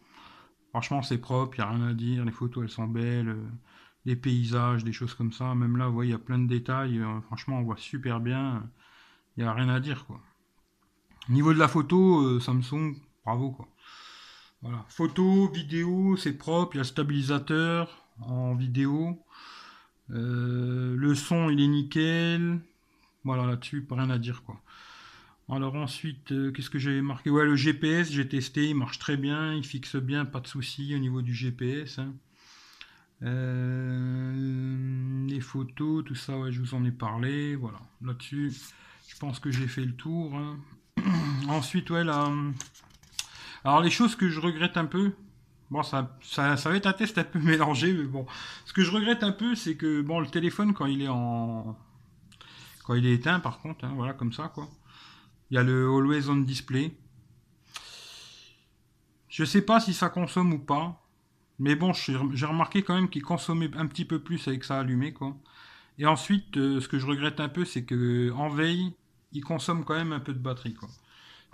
franchement, 0.70 1.02
c'est 1.02 1.18
propre, 1.18 1.58
il 1.58 1.62
n'y 1.62 1.68
a 1.68 1.72
rien 1.72 1.88
à 1.88 1.94
dire. 1.94 2.26
Les 2.26 2.32
photos, 2.32 2.64
elles 2.64 2.70
sont 2.70 2.88
belles. 2.88 3.30
Euh, 3.30 3.48
les 4.06 4.16
paysages, 4.16 4.84
des 4.84 4.94
choses 4.94 5.14
comme 5.14 5.32
ça. 5.32 5.56
Même 5.56 5.78
là, 5.78 5.88
vous 5.88 5.94
voyez, 5.94 6.10
il 6.10 6.14
y 6.14 6.16
a 6.16 6.20
plein 6.20 6.40
de 6.40 6.48
détails. 6.48 7.00
Euh, 7.00 7.22
franchement, 7.22 7.60
on 7.60 7.64
voit 7.64 7.78
super 7.78 8.20
bien. 8.20 8.70
Il 9.38 9.44
n'y 9.44 9.50
a 9.50 9.54
rien 9.54 9.70
à 9.70 9.80
dire, 9.80 10.06
quoi. 10.06 10.20
Niveau 11.30 11.54
de 11.54 11.60
la 11.60 11.68
photo, 11.68 12.40
Samsung, 12.40 12.96
bravo, 13.24 13.52
quoi. 13.52 13.68
Voilà. 14.62 14.86
Photo, 14.90 15.50
vidéo, 15.50 16.18
c'est 16.18 16.34
propre. 16.34 16.76
Il 16.76 16.80
y 16.80 16.82
a 16.82 16.84
stabilisateur 16.84 18.06
en 18.22 18.56
vidéo. 18.56 19.24
Euh, 20.12 20.96
le 20.96 21.16
son, 21.16 21.50
il 21.50 21.62
est 21.62 21.68
nickel. 21.68 22.60
Voilà, 23.24 23.46
là-dessus, 23.46 23.86
rien 23.90 24.10
à 24.10 24.18
dire, 24.18 24.44
quoi. 24.44 24.62
Alors 25.52 25.76
ensuite, 25.76 26.32
euh, 26.32 26.52
qu'est-ce 26.52 26.70
que 26.70 26.78
j'avais 26.78 27.02
marqué? 27.02 27.32
Ouais, 27.32 27.44
le 27.44 27.56
GPS, 27.56 28.12
j'ai 28.12 28.28
testé, 28.28 28.70
il 28.70 28.76
marche 28.76 29.00
très 29.00 29.18
bien, 29.18 29.56
il 29.56 29.64
fixe 29.64 29.96
bien, 29.96 30.26
pas 30.26 30.42
de 30.42 30.48
soucis 30.48 30.94
au 30.94 31.00
niveau 31.00 31.24
du 31.24 31.34
GPS. 31.34 31.98
Hein. 31.98 32.14
Euh, 33.24 35.28
les 35.28 35.42
photos, 35.42 36.06
tout 36.06 36.16
ça, 36.16 36.52
je 36.52 36.60
vous 36.60 36.76
en 36.76 36.86
ai 36.86 36.92
parlé. 36.92 37.56
Voilà, 37.56 37.80
là-dessus, 38.04 38.54
je 39.08 39.18
pense 39.18 39.40
que 39.40 39.50
j'ai 39.50 39.68
fait 39.68 39.84
le 39.84 39.96
tour. 39.96 40.36
Hein. 40.36 40.60
ensuite, 41.48 41.90
ouais, 41.90 42.04
là... 42.04 42.32
Alors 43.64 43.82
les 43.82 43.90
choses 43.90 44.16
que 44.16 44.30
je 44.30 44.40
regrette 44.40 44.78
un 44.78 44.86
peu, 44.86 45.14
Bon, 45.72 45.84
ça, 45.84 46.18
ça, 46.24 46.56
va 46.56 46.76
être 46.76 46.88
un 46.88 46.94
test 46.94 47.18
un 47.18 47.24
peu 47.24 47.40
mélangé, 47.44 47.94
mais 47.94 48.06
bon. 48.06 48.26
Ce 48.66 48.74
que 48.74 48.84
je 48.84 48.92
regrette 48.92 49.24
un 49.24 49.32
peu, 49.32 49.56
c'est 49.56 49.76
que 49.76 50.02
bon, 50.02 50.20
le 50.20 50.28
téléphone, 50.28 50.74
quand 50.74 50.86
il 50.86 51.02
est 51.02 51.08
en. 51.08 51.78
Quand 52.86 52.96
il 52.96 53.06
est 53.06 53.14
éteint, 53.14 53.40
par 53.40 53.60
contre, 53.60 53.86
hein, 53.86 53.94
voilà, 53.96 54.14
comme 54.14 54.34
ça, 54.34 54.48
quoi. 54.48 54.68
Il 55.52 55.56
y 55.56 55.58
a 55.58 55.64
le 55.64 55.88
Always 55.88 56.30
On 56.30 56.38
Display. 56.38 56.98
Je 59.28 59.44
sais 59.46 59.62
pas 59.62 59.80
si 59.80 59.94
ça 59.94 60.10
consomme 60.10 60.54
ou 60.54 60.60
pas. 60.60 61.06
Mais 61.60 61.76
bon, 61.76 61.92
j'ai 61.94 62.46
remarqué 62.46 62.84
quand 62.84 62.96
même 62.96 63.10
qu'il 63.10 63.22
consommait 63.22 63.70
un 63.76 63.86
petit 63.86 64.06
peu 64.06 64.20
plus 64.20 64.48
avec 64.48 64.64
ça 64.64 64.80
allumé, 64.80 65.14
quoi. 65.14 65.36
Et 65.98 66.06
ensuite, 66.06 66.58
euh, 66.58 66.80
ce 66.80 66.88
que 66.88 66.98
je 66.98 67.06
regrette 67.06 67.40
un 67.42 67.50
peu, 67.50 67.66
c'est 67.66 67.84
que 67.84 68.32
en 68.32 68.50
veille, 68.50 68.94
il 69.34 69.44
consomme 69.44 69.84
quand 69.84 69.96
même 69.96 70.14
un 70.14 70.22
peu 70.22 70.34
de 70.34 70.40
batterie. 70.40 70.76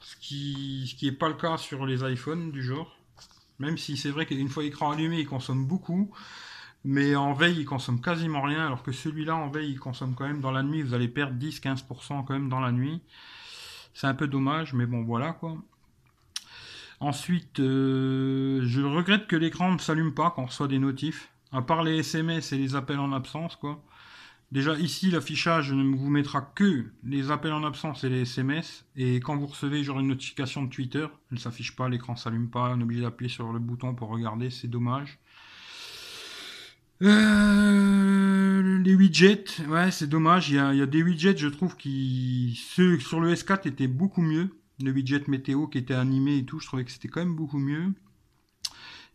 Ce 0.01 0.15
qui, 0.17 0.87
ce 0.89 0.95
qui 0.95 1.07
est 1.07 1.11
pas 1.11 1.27
le 1.27 1.35
cas 1.35 1.57
sur 1.57 1.85
les 1.85 2.03
iPhones 2.03 2.51
du 2.51 2.63
genre. 2.63 2.95
Même 3.59 3.77
si 3.77 3.97
c'est 3.97 4.09
vrai 4.09 4.25
qu'une 4.25 4.49
fois 4.49 4.63
l'écran 4.63 4.91
allumé, 4.91 5.19
il 5.19 5.27
consomme 5.27 5.65
beaucoup. 5.65 6.11
Mais 6.83 7.15
en 7.15 7.33
veille, 7.33 7.61
il 7.61 7.65
consomme 7.65 7.99
quasiment 7.99 8.41
rien. 8.41 8.67
Alors 8.67 8.83
que 8.83 8.91
celui-là, 8.91 9.35
en 9.35 9.49
veille, 9.49 9.71
il 9.71 9.79
consomme 9.79 10.13
quand 10.13 10.27
même 10.27 10.41
dans 10.41 10.51
la 10.51 10.61
nuit. 10.61 10.83
Vous 10.83 10.93
allez 10.93 11.07
perdre 11.07 11.37
10-15% 11.39 12.25
quand 12.25 12.33
même 12.33 12.49
dans 12.49 12.59
la 12.59 12.71
nuit. 12.71 13.01
C'est 13.93 14.07
un 14.07 14.13
peu 14.13 14.27
dommage, 14.27 14.73
mais 14.73 14.85
bon, 14.85 15.03
voilà 15.03 15.33
quoi. 15.33 15.57
Ensuite, 16.99 17.59
euh, 17.59 18.61
je 18.65 18.81
regrette 18.81 19.27
que 19.27 19.35
l'écran 19.35 19.71
ne 19.71 19.77
s'allume 19.77 20.13
pas 20.13 20.31
quand 20.31 20.43
on 20.43 20.45
reçoit 20.45 20.67
des 20.67 20.79
notifs. 20.79 21.29
À 21.51 21.61
part 21.61 21.83
les 21.83 21.99
SMS 21.99 22.51
et 22.51 22.57
les 22.57 22.75
appels 22.75 22.99
en 22.99 23.13
absence, 23.13 23.55
quoi. 23.55 23.81
Déjà 24.51 24.77
ici, 24.77 25.09
l'affichage 25.11 25.73
ne 25.73 25.95
vous 25.95 26.09
mettra 26.09 26.41
que 26.41 26.85
les 27.03 27.31
appels 27.31 27.51
en 27.51 27.63
absence 27.63 28.03
et 28.03 28.09
les 28.09 28.21
SMS. 28.21 28.85
Et 28.95 29.15
quand 29.15 29.35
vous 29.35 29.47
recevez 29.47 29.83
genre 29.83 29.99
une 29.99 30.07
notification 30.07 30.63
de 30.63 30.69
Twitter, 30.69 31.07
elle 31.31 31.35
ne 31.35 31.39
s'affiche 31.39 31.75
pas, 31.75 31.89
l'écran 31.89 32.15
s'allume 32.15 32.49
pas, 32.49 32.71
on 32.73 32.79
est 32.79 32.83
obligé 32.83 33.01
d'appuyer 33.01 33.29
sur 33.29 33.51
le 33.51 33.59
bouton 33.59 33.95
pour 33.95 34.09
regarder, 34.09 34.49
c'est 34.49 34.67
dommage. 34.67 35.19
Euh, 37.01 38.79
les 38.79 38.95
widgets, 38.95 39.45
ouais, 39.67 39.91
c'est 39.91 40.07
dommage. 40.07 40.49
Il 40.49 40.55
y, 40.55 40.59
a, 40.59 40.85
des 40.85 41.03
widgets, 41.03 41.37
je 41.37 41.47
trouve, 41.47 41.75
qui 41.75 42.57
ceux 42.73 42.99
sur 42.99 43.19
le 43.19 43.33
S4 43.33 43.67
étaient 43.67 43.87
beaucoup 43.87 44.21
mieux. 44.21 44.49
Le 44.81 44.91
widget 44.91 45.23
météo 45.27 45.67
qui 45.67 45.77
était 45.77 45.93
animé 45.93 46.37
et 46.37 46.45
tout, 46.45 46.59
je 46.59 46.67
trouvais 46.67 46.85
que 46.85 46.91
c'était 46.91 47.07
quand 47.07 47.21
même 47.21 47.35
beaucoup 47.35 47.57
mieux. 47.57 47.93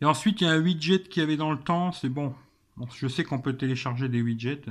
Et 0.01 0.05
ensuite, 0.05 0.41
il 0.41 0.45
y 0.45 0.47
a 0.47 0.53
un 0.53 0.61
widget 0.61 1.05
qui 1.05 1.21
avait 1.21 1.37
dans 1.37 1.53
le 1.53 1.59
temps, 1.59 1.93
c'est 1.93 2.09
bon. 2.09 2.35
je 2.95 3.07
sais 3.09 3.25
qu'on 3.25 3.41
peut 3.41 3.57
télécharger 3.57 4.09
des 4.09 4.23
widgets. 4.23 4.63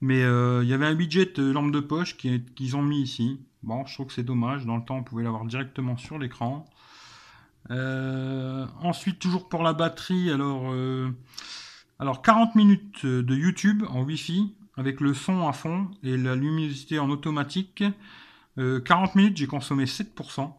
Mais 0.00 0.22
euh, 0.22 0.62
il 0.62 0.68
y 0.68 0.72
avait 0.72 0.86
un 0.86 0.94
widget 0.94 1.38
euh, 1.38 1.52
lampe 1.52 1.72
de 1.72 1.80
poche 1.80 2.16
qu'ils 2.16 2.76
ont 2.76 2.82
mis 2.82 3.02
ici. 3.02 3.40
Bon, 3.62 3.84
je 3.84 3.94
trouve 3.94 4.06
que 4.06 4.12
c'est 4.12 4.22
dommage. 4.22 4.64
Dans 4.64 4.76
le 4.76 4.84
temps, 4.84 4.96
on 4.96 5.02
pouvait 5.02 5.24
l'avoir 5.24 5.44
directement 5.44 5.96
sur 5.98 6.18
l'écran. 6.18 6.64
Euh, 7.70 8.66
ensuite, 8.80 9.18
toujours 9.18 9.48
pour 9.48 9.62
la 9.62 9.74
batterie, 9.74 10.30
alors, 10.30 10.74
alors 11.98 12.22
40 12.22 12.54
minutes 12.54 13.04
de 13.04 13.34
YouTube 13.34 13.84
en 13.90 14.02
Wi-Fi 14.02 14.54
avec 14.76 15.00
le 15.00 15.12
son 15.12 15.46
à 15.46 15.52
fond 15.52 15.90
et 16.02 16.16
la 16.16 16.34
luminosité 16.34 16.98
en 16.98 17.10
automatique. 17.10 17.84
40 18.56 19.14
minutes, 19.14 19.36
j'ai 19.36 19.46
consommé 19.46 19.84
7%. 19.84 20.52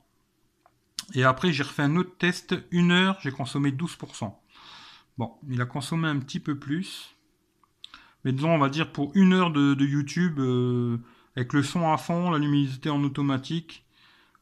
Et 1.16 1.24
après, 1.24 1.52
j'ai 1.52 1.64
refait 1.64 1.82
un 1.82 1.96
autre 1.96 2.16
test, 2.18 2.56
une 2.70 2.92
heure, 2.92 3.18
j'ai 3.22 3.32
consommé 3.32 3.72
12%. 3.72 4.32
Bon, 5.18 5.34
il 5.50 5.60
a 5.60 5.66
consommé 5.66 6.08
un 6.08 6.20
petit 6.20 6.40
peu 6.40 6.58
plus. 6.58 7.16
Mais 8.24 8.32
disons, 8.32 8.52
on 8.52 8.60
va 8.60 8.70
dire 8.70 8.92
pour 8.92 9.12
une 9.16 9.34
heure 9.34 9.52
de, 9.52 9.76
YouTube, 9.84 10.40
euh, 10.40 10.98
avec 11.36 11.54
le 11.54 11.64
son 11.64 11.92
à 11.92 11.98
fond, 11.98 12.30
la 12.30 12.38
luminosité 12.38 12.90
en 12.90 13.04
automatique, 13.04 13.86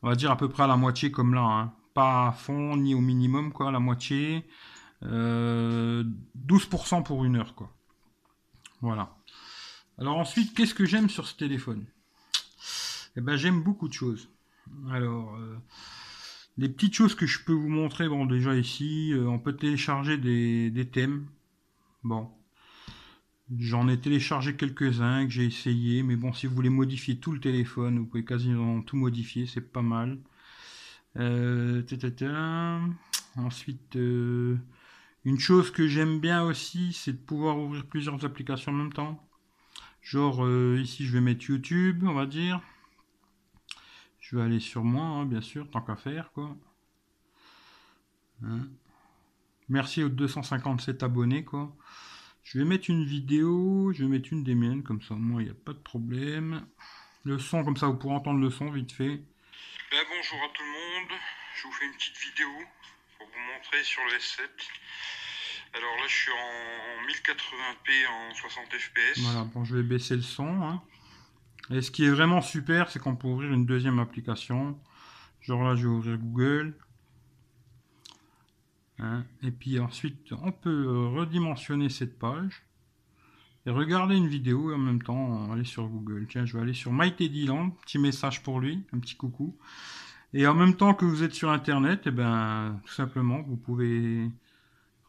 on 0.02 0.10
va 0.10 0.16
dire 0.16 0.32
à 0.32 0.38
peu 0.38 0.50
près 0.50 0.64
à 0.64 0.68
la 0.68 0.78
moitié 0.78 1.12
comme 1.12 1.34
là. 1.34 1.42
Hein. 1.42 1.74
Pas 1.94 2.28
à 2.28 2.32
fond 2.32 2.78
ni 2.78 2.94
au 2.94 3.02
minimum, 3.02 3.52
quoi, 3.52 3.72
la 3.72 3.80
moitié. 3.80 4.46
12% 5.02 5.06
euh, 5.12 7.02
pour 7.04 7.24
une 7.24 7.38
heure, 7.38 7.56
quoi. 7.56 7.74
Voilà. 8.82 9.16
Alors 9.98 10.18
ensuite, 10.18 10.54
qu'est-ce 10.54 10.74
que 10.74 10.86
j'aime 10.86 11.10
sur 11.10 11.28
ce 11.28 11.36
téléphone? 11.36 11.86
Eh 13.16 13.22
ben, 13.22 13.36
j'aime 13.38 13.62
beaucoup 13.62 13.88
de 13.88 13.94
choses. 13.94 14.30
Alors, 14.92 15.36
euh, 15.36 15.58
petites 16.58 16.94
choses 16.94 17.16
que 17.16 17.26
je 17.26 17.44
peux 17.44 17.54
vous 17.54 17.70
montrer, 17.70 18.08
bon, 18.08 18.26
déjà 18.26 18.56
ici, 18.56 19.14
on 19.18 19.40
peut 19.40 19.56
télécharger 19.56 20.18
des, 20.18 20.70
des 20.70 20.88
thèmes. 20.88 21.28
Bon, 22.04 22.30
J'en 23.58 23.88
ai 23.88 24.00
téléchargé 24.00 24.56
quelques-uns 24.56 25.26
que 25.26 25.32
j'ai 25.32 25.46
essayé, 25.46 26.04
mais 26.04 26.16
bon, 26.16 26.34
si 26.34 26.46
vous 26.46 26.54
voulez 26.54 26.70
modifier 26.70 27.18
tout 27.18 27.32
le 27.32 27.40
téléphone, 27.40 27.98
vous 27.98 28.06
pouvez 28.06 28.24
quasiment 28.24 28.82
tout 28.84 28.96
modifier, 28.96 29.48
c'est 29.48 29.62
pas 29.62 29.82
mal. 29.82 30.20
Euh, 31.18 31.84
Ensuite, 33.36 33.96
euh, 33.96 34.58
une 35.26 35.40
chose 35.40 35.72
que 35.72 35.88
j'aime 35.88 36.20
bien 36.20 36.44
aussi, 36.44 36.94
c'est 36.94 37.14
de 37.14 37.18
pouvoir 37.18 37.58
ouvrir 37.58 37.86
plusieurs 37.86 38.24
applications 38.24 38.72
en 38.72 38.76
même 38.76 38.94
temps. 38.94 39.28
Genre, 40.02 40.46
euh, 40.46 40.80
ici, 40.80 41.06
je 41.06 41.14
vais 41.14 41.22
mettre 41.22 41.50
YouTube, 41.50 42.04
on 42.04 42.14
va 42.14 42.28
dire. 42.28 42.62
Je 44.20 44.36
vais 44.36 44.44
aller 44.44 44.60
sur 44.60 44.84
moi, 44.84 45.06
hein, 45.06 45.26
bien 45.26 45.42
sûr, 45.42 45.70
tant 45.72 45.82
qu'à 45.82 45.96
faire, 45.96 46.32
quoi. 46.34 46.56
Hein. 48.44 48.68
Merci 49.70 50.04
aux 50.04 50.10
257 50.10 51.02
abonnés, 51.04 51.44
quoi. 51.44 51.76
Je 52.52 52.58
vais 52.58 52.66
mettre 52.66 52.90
une 52.90 53.06
vidéo, 53.06 53.94
je 53.94 54.04
vais 54.04 54.10
mettre 54.10 54.34
une 54.34 54.44
des 54.44 54.56
miennes, 54.56 54.82
comme 54.82 55.04
ça 55.04 55.14
moi 55.14 55.40
il 55.44 55.46
n'y 55.46 55.52
a 55.52 55.54
pas 55.54 55.72
de 55.72 55.78
problème. 55.78 56.66
Le 57.24 57.38
son, 57.38 57.64
comme 57.64 57.78
ça 57.78 57.86
vous 57.86 57.94
pourrez 57.94 58.16
entendre 58.16 58.40
le 58.40 58.50
son 58.50 58.72
vite 58.72 58.92
fait. 58.92 59.22
Ben, 59.92 60.04
bonjour 60.10 60.40
à 60.44 60.50
tout 60.52 60.64
le 60.64 60.72
monde, 60.72 61.20
je 61.56 61.68
vous 61.68 61.72
fais 61.74 61.86
une 61.86 61.92
petite 61.92 62.18
vidéo 62.18 62.48
pour 63.20 63.28
vous 63.28 63.54
montrer 63.54 63.84
sur 63.84 64.02
le 64.04 64.18
S7. 64.18 64.40
Alors 65.76 65.96
là 65.98 66.08
je 66.08 66.16
suis 66.16 66.32
en 66.32 67.08
1080p 67.08 68.08
en 68.08 68.34
60 68.34 68.66
fps. 68.74 69.20
Voilà, 69.20 69.44
bon 69.44 69.64
je 69.64 69.76
vais 69.76 69.84
baisser 69.84 70.16
le 70.16 70.24
son. 70.24 70.64
Hein. 70.64 70.82
Et 71.70 71.84
ce 71.84 71.92
qui 71.92 72.06
est 72.06 72.10
vraiment 72.10 72.42
super, 72.42 72.90
c'est 72.90 72.98
qu'on 72.98 73.16
peut 73.16 73.28
ouvrir 73.28 73.54
une 73.54 73.68
deuxième 73.68 74.00
application. 74.00 74.76
Genre 75.42 75.64
là 75.64 75.76
je 75.76 75.84
vais 75.84 75.94
ouvrir 75.94 76.18
Google. 76.18 76.74
Hein. 79.00 79.24
Et 79.44 79.52
puis 79.52 79.80
ensuite, 79.80 80.32
on 80.42 80.52
peut 80.52 80.88
euh, 80.88 81.08
redimensionner 81.10 81.90
cette 81.90 82.20
page 82.20 82.64
et 83.66 83.72
regarder 83.72 84.16
une 84.16 84.28
vidéo 84.28 84.72
et 84.72 84.76
en 84.76 84.80
même 84.80 85.02
temps 85.02 85.52
aller 85.52 85.64
sur 85.64 85.88
Google. 85.88 86.28
Tiens, 86.30 86.46
je 86.46 86.56
vais 86.56 86.64
aller 86.64 86.74
sur 86.74 86.92
MyTeddyland, 86.94 87.72
petit 87.72 88.00
message 88.00 88.44
pour 88.44 88.60
lui, 88.60 88.84
un 88.94 89.00
petit 89.00 89.16
coucou. 89.16 89.58
Et 90.34 90.46
en 90.48 90.54
même 90.54 90.76
temps 90.76 90.94
que 90.94 91.06
vous 91.06 91.24
êtes 91.24 91.34
sur 91.34 91.50
Internet, 91.50 92.06
et 92.06 92.10
eh 92.10 92.12
ben, 92.12 92.80
tout 92.86 92.94
simplement, 92.94 93.42
vous 93.42 93.58
pouvez 93.58 94.30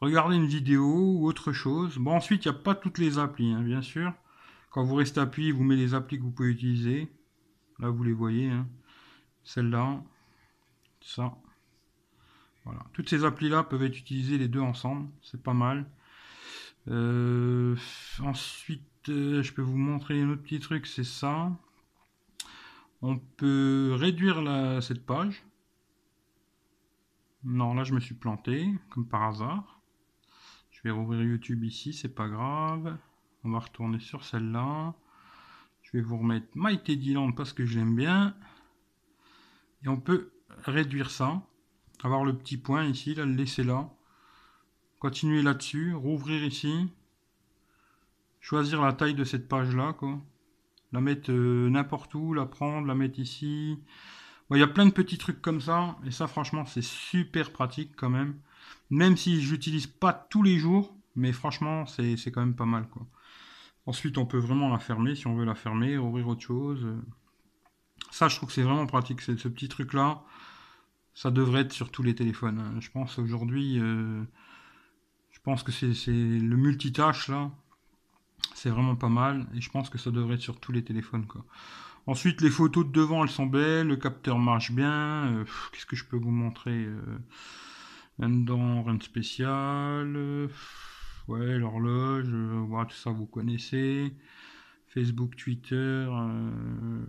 regarder 0.01 0.37
une 0.37 0.47
vidéo 0.47 1.19
ou 1.19 1.27
autre 1.27 1.53
chose. 1.53 1.99
Bon, 1.99 2.13
ensuite, 2.13 2.45
il 2.45 2.49
n'y 2.49 2.57
a 2.57 2.59
pas 2.59 2.75
toutes 2.75 2.99
les 2.99 3.19
applis, 3.19 3.53
hein, 3.53 3.63
bien 3.63 3.83
sûr. 3.83 4.13
Quand 4.71 4.85
vous 4.85 4.95
restez 4.95 5.21
appuyé, 5.21 5.53
vous 5.53 5.65
mettez 5.65 5.83
les 5.83 5.95
applis 5.95 6.19
que 6.19 6.23
vous 6.23 6.31
pouvez 6.31 6.51
utiliser. 6.51 7.09
Là, 7.81 7.91
vous 7.91 8.03
les 8.03 8.13
voyez. 8.13 8.49
Hein. 8.49 8.67
Celle-là, 9.45 10.03
ça. 11.01 11.35
Voilà. 12.65 12.85
Toutes 12.93 13.09
ces 13.09 13.25
applis-là 13.25 13.65
peuvent 13.65 13.83
être 13.83 13.99
utilisées 13.99 14.39
les 14.39 14.49
deux 14.49 14.61
ensemble, 14.61 15.09
c'est 15.23 15.43
pas 15.43 15.55
mal. 15.55 15.87
Euh, 16.89 17.77
ensuite, 18.21 19.09
euh, 19.09 19.43
je 19.43 19.53
peux 19.53 19.63
vous 19.63 19.77
montrer 19.77 20.21
un 20.21 20.31
autre 20.31 20.43
petit 20.43 20.61
truc, 20.61 20.87
c'est 20.87 21.05
ça. 21.05 21.53
On 23.03 23.19
peut 23.19 23.95
réduire 23.99 24.43
cette 24.83 25.07
page. 25.07 25.43
Non, 27.45 27.73
là 27.73 27.85
je 27.85 27.95
me 27.95 28.01
suis 28.01 28.15
planté, 28.15 28.69
comme 28.91 29.09
par 29.09 29.23
hasard. 29.23 29.81
Je 30.71 30.81
vais 30.85 30.91
rouvrir 30.91 31.23
YouTube 31.23 31.65
ici, 31.65 31.95
c'est 31.95 32.15
pas 32.15 32.29
grave. 32.29 32.99
On 33.45 33.51
va 33.51 33.61
retourner 33.61 34.01
sur 34.01 34.25
celle-là. 34.25 34.95
Je 35.83 35.93
vais 35.93 36.03
vous 36.03 36.19
remettre 36.19 36.47
Mighty 36.55 36.99
Dylan 36.99 37.35
parce 37.35 37.53
que 37.53 37.65
je 37.65 37.79
l'aime 37.79 37.97
bien. 37.97 38.35
Et 39.83 39.89
on 39.89 39.99
peut 39.99 40.33
réduire 40.59 41.11
ça. 41.11 41.43
Avoir 42.03 42.25
le 42.25 42.37
petit 42.37 42.57
point 42.57 42.85
ici, 42.85 43.15
là, 43.15 43.25
le 43.25 43.35
laisser 43.35 43.63
là. 43.63 43.91
Continuer 44.99 45.43
là-dessus, 45.43 45.95
rouvrir 45.95 46.45
ici. 46.45 46.89
Choisir 48.41 48.81
la 48.81 48.93
taille 48.93 49.15
de 49.15 49.25
cette 49.25 49.49
page-là. 49.49 49.95
La 50.93 51.01
mettre 51.01 51.31
euh, 51.31 51.69
n'importe 51.69 52.15
où, 52.15 52.33
la 52.35 52.47
prendre, 52.47 52.87
la 52.87 52.95
mettre 52.95 53.19
ici. 53.19 53.79
Il 54.51 54.59
y 54.59 54.63
a 54.63 54.67
plein 54.67 54.87
de 54.87 54.91
petits 54.93 55.19
trucs 55.19 55.41
comme 55.41 55.61
ça. 55.61 55.97
Et 56.05 56.11
ça, 56.11 56.27
franchement, 56.27 56.65
c'est 56.67 56.83
super 56.83 57.53
pratique 57.53 57.93
quand 57.97 58.11
même. 58.11 58.41
Même 58.91 59.17
si 59.17 59.41
je 59.41 59.53
l'utilise 59.53 59.87
pas 59.87 60.13
tous 60.13 60.43
les 60.43 60.59
jours. 60.59 60.95
Mais 61.17 61.33
franchement, 61.33 61.87
c'est 61.87 62.17
quand 62.33 62.41
même 62.41 62.57
pas 62.57 62.65
mal. 62.65 62.87
Ensuite, 63.87 64.19
on 64.19 64.27
peut 64.27 64.39
vraiment 64.39 64.69
la 64.69 64.79
fermer 64.79 65.15
si 65.15 65.27
on 65.27 65.35
veut 65.35 65.45
la 65.45 65.55
fermer, 65.55 65.99
ouvrir 65.99 66.29
autre 66.29 66.43
chose. 66.43 66.87
Ça, 68.11 68.29
je 68.29 68.37
trouve 68.37 68.49
que 68.49 68.55
c'est 68.55 68.63
vraiment 68.63 68.87
pratique. 68.87 69.21
Ce 69.21 69.49
petit 69.49 69.69
truc-là, 69.69 70.23
ça 71.15 71.31
devrait 71.31 71.63
être 71.63 71.73
sur 71.73 71.91
tous 71.91 72.03
les 72.03 72.15
téléphones. 72.15 72.59
Hein. 72.59 72.81
Je 72.81 72.91
pense 72.91 73.19
aujourd'hui, 73.19 73.79
euh, 73.79 74.23
je 75.31 75.39
pense 75.43 75.63
que 75.63 75.73
c'est 75.73 75.87
le 75.87 76.57
multitâche 76.57 77.29
là. 77.29 77.51
C'est 78.55 78.71
vraiment 78.71 78.97
pas 78.97 79.09
mal. 79.09 79.47
Et 79.55 79.61
je 79.61 79.71
pense 79.71 79.91
que 79.91 79.99
ça 79.99 80.11
devrait 80.11 80.35
être 80.35 80.41
sur 80.41 80.61
tous 80.61 80.73
les 80.73 80.85
téléphones. 80.85 81.27
Quoi. 81.27 81.45
Ensuite, 82.07 82.41
les 82.41 82.51
photos 82.51 82.87
de 82.87 82.93
devant, 82.93 83.23
elles 83.23 83.31
sont 83.31 83.47
belles. 83.47 83.87
Le 83.87 83.97
capteur 83.97 84.39
marche 84.39 84.73
bien. 84.73 85.33
Euh, 85.33 85.45
qu'est-ce 85.73 85.87
que 85.87 85.97
je 85.97 86.05
peux 86.05 86.17
vous 86.17 86.31
montrer 86.31 86.85
euh, 86.85 87.19
Dedans, 88.19 88.83
rien 88.83 88.95
de 88.95 89.03
spécial. 89.03 90.49
Ouais, 91.29 91.59
l'horloge, 91.59 92.27
euh, 92.29 92.85
tout 92.89 92.97
ça 92.97 93.11
vous 93.11 93.27
connaissez. 93.27 94.13
Facebook, 94.89 95.37
Twitter. 95.37 95.77
Euh, 95.77 96.51
euh, 96.69 97.07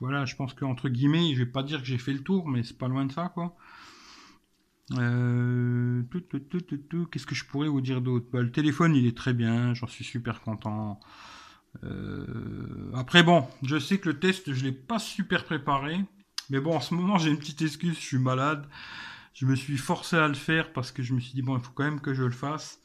voilà, 0.00 0.24
je 0.24 0.36
pense 0.36 0.54
qu'entre 0.54 0.88
guillemets, 0.88 1.34
je 1.34 1.38
vais 1.38 1.50
pas 1.50 1.62
dire 1.62 1.80
que 1.80 1.86
j'ai 1.86 1.98
fait 1.98 2.12
le 2.12 2.22
tour, 2.22 2.48
mais 2.48 2.62
c'est 2.62 2.78
pas 2.78 2.88
loin 2.88 3.04
de 3.04 3.12
ça, 3.12 3.30
quoi. 3.34 3.56
Qu'est-ce 7.10 7.26
que 7.26 7.34
je 7.34 7.44
pourrais 7.44 7.68
vous 7.68 7.80
dire 7.80 8.00
d'autre? 8.00 8.26
Bah, 8.32 8.40
Le 8.40 8.50
téléphone, 8.52 8.94
il 8.94 9.06
est 9.06 9.16
très 9.16 9.34
bien, 9.34 9.74
j'en 9.74 9.86
suis 9.86 10.04
super 10.04 10.40
content. 10.40 11.00
après, 12.94 13.22
bon, 13.22 13.46
je 13.62 13.78
sais 13.78 13.98
que 13.98 14.08
le 14.08 14.18
test, 14.18 14.52
je 14.52 14.64
l'ai 14.64 14.72
pas 14.72 14.98
super 14.98 15.44
préparé. 15.44 16.00
Mais 16.50 16.60
bon, 16.60 16.74
en 16.76 16.80
ce 16.80 16.94
moment, 16.94 17.18
j'ai 17.18 17.30
une 17.30 17.38
petite 17.38 17.60
excuse, 17.62 17.94
je 17.94 18.00
suis 18.00 18.18
malade. 18.18 18.66
Je 19.34 19.46
me 19.46 19.54
suis 19.54 19.76
forcé 19.76 20.16
à 20.16 20.26
le 20.26 20.34
faire 20.34 20.72
parce 20.72 20.90
que 20.90 21.02
je 21.02 21.14
me 21.14 21.20
suis 21.20 21.34
dit, 21.34 21.42
bon, 21.42 21.56
il 21.56 21.62
faut 21.62 21.72
quand 21.72 21.84
même 21.84 22.00
que 22.00 22.14
je 22.14 22.24
le 22.24 22.30
fasse. 22.30 22.80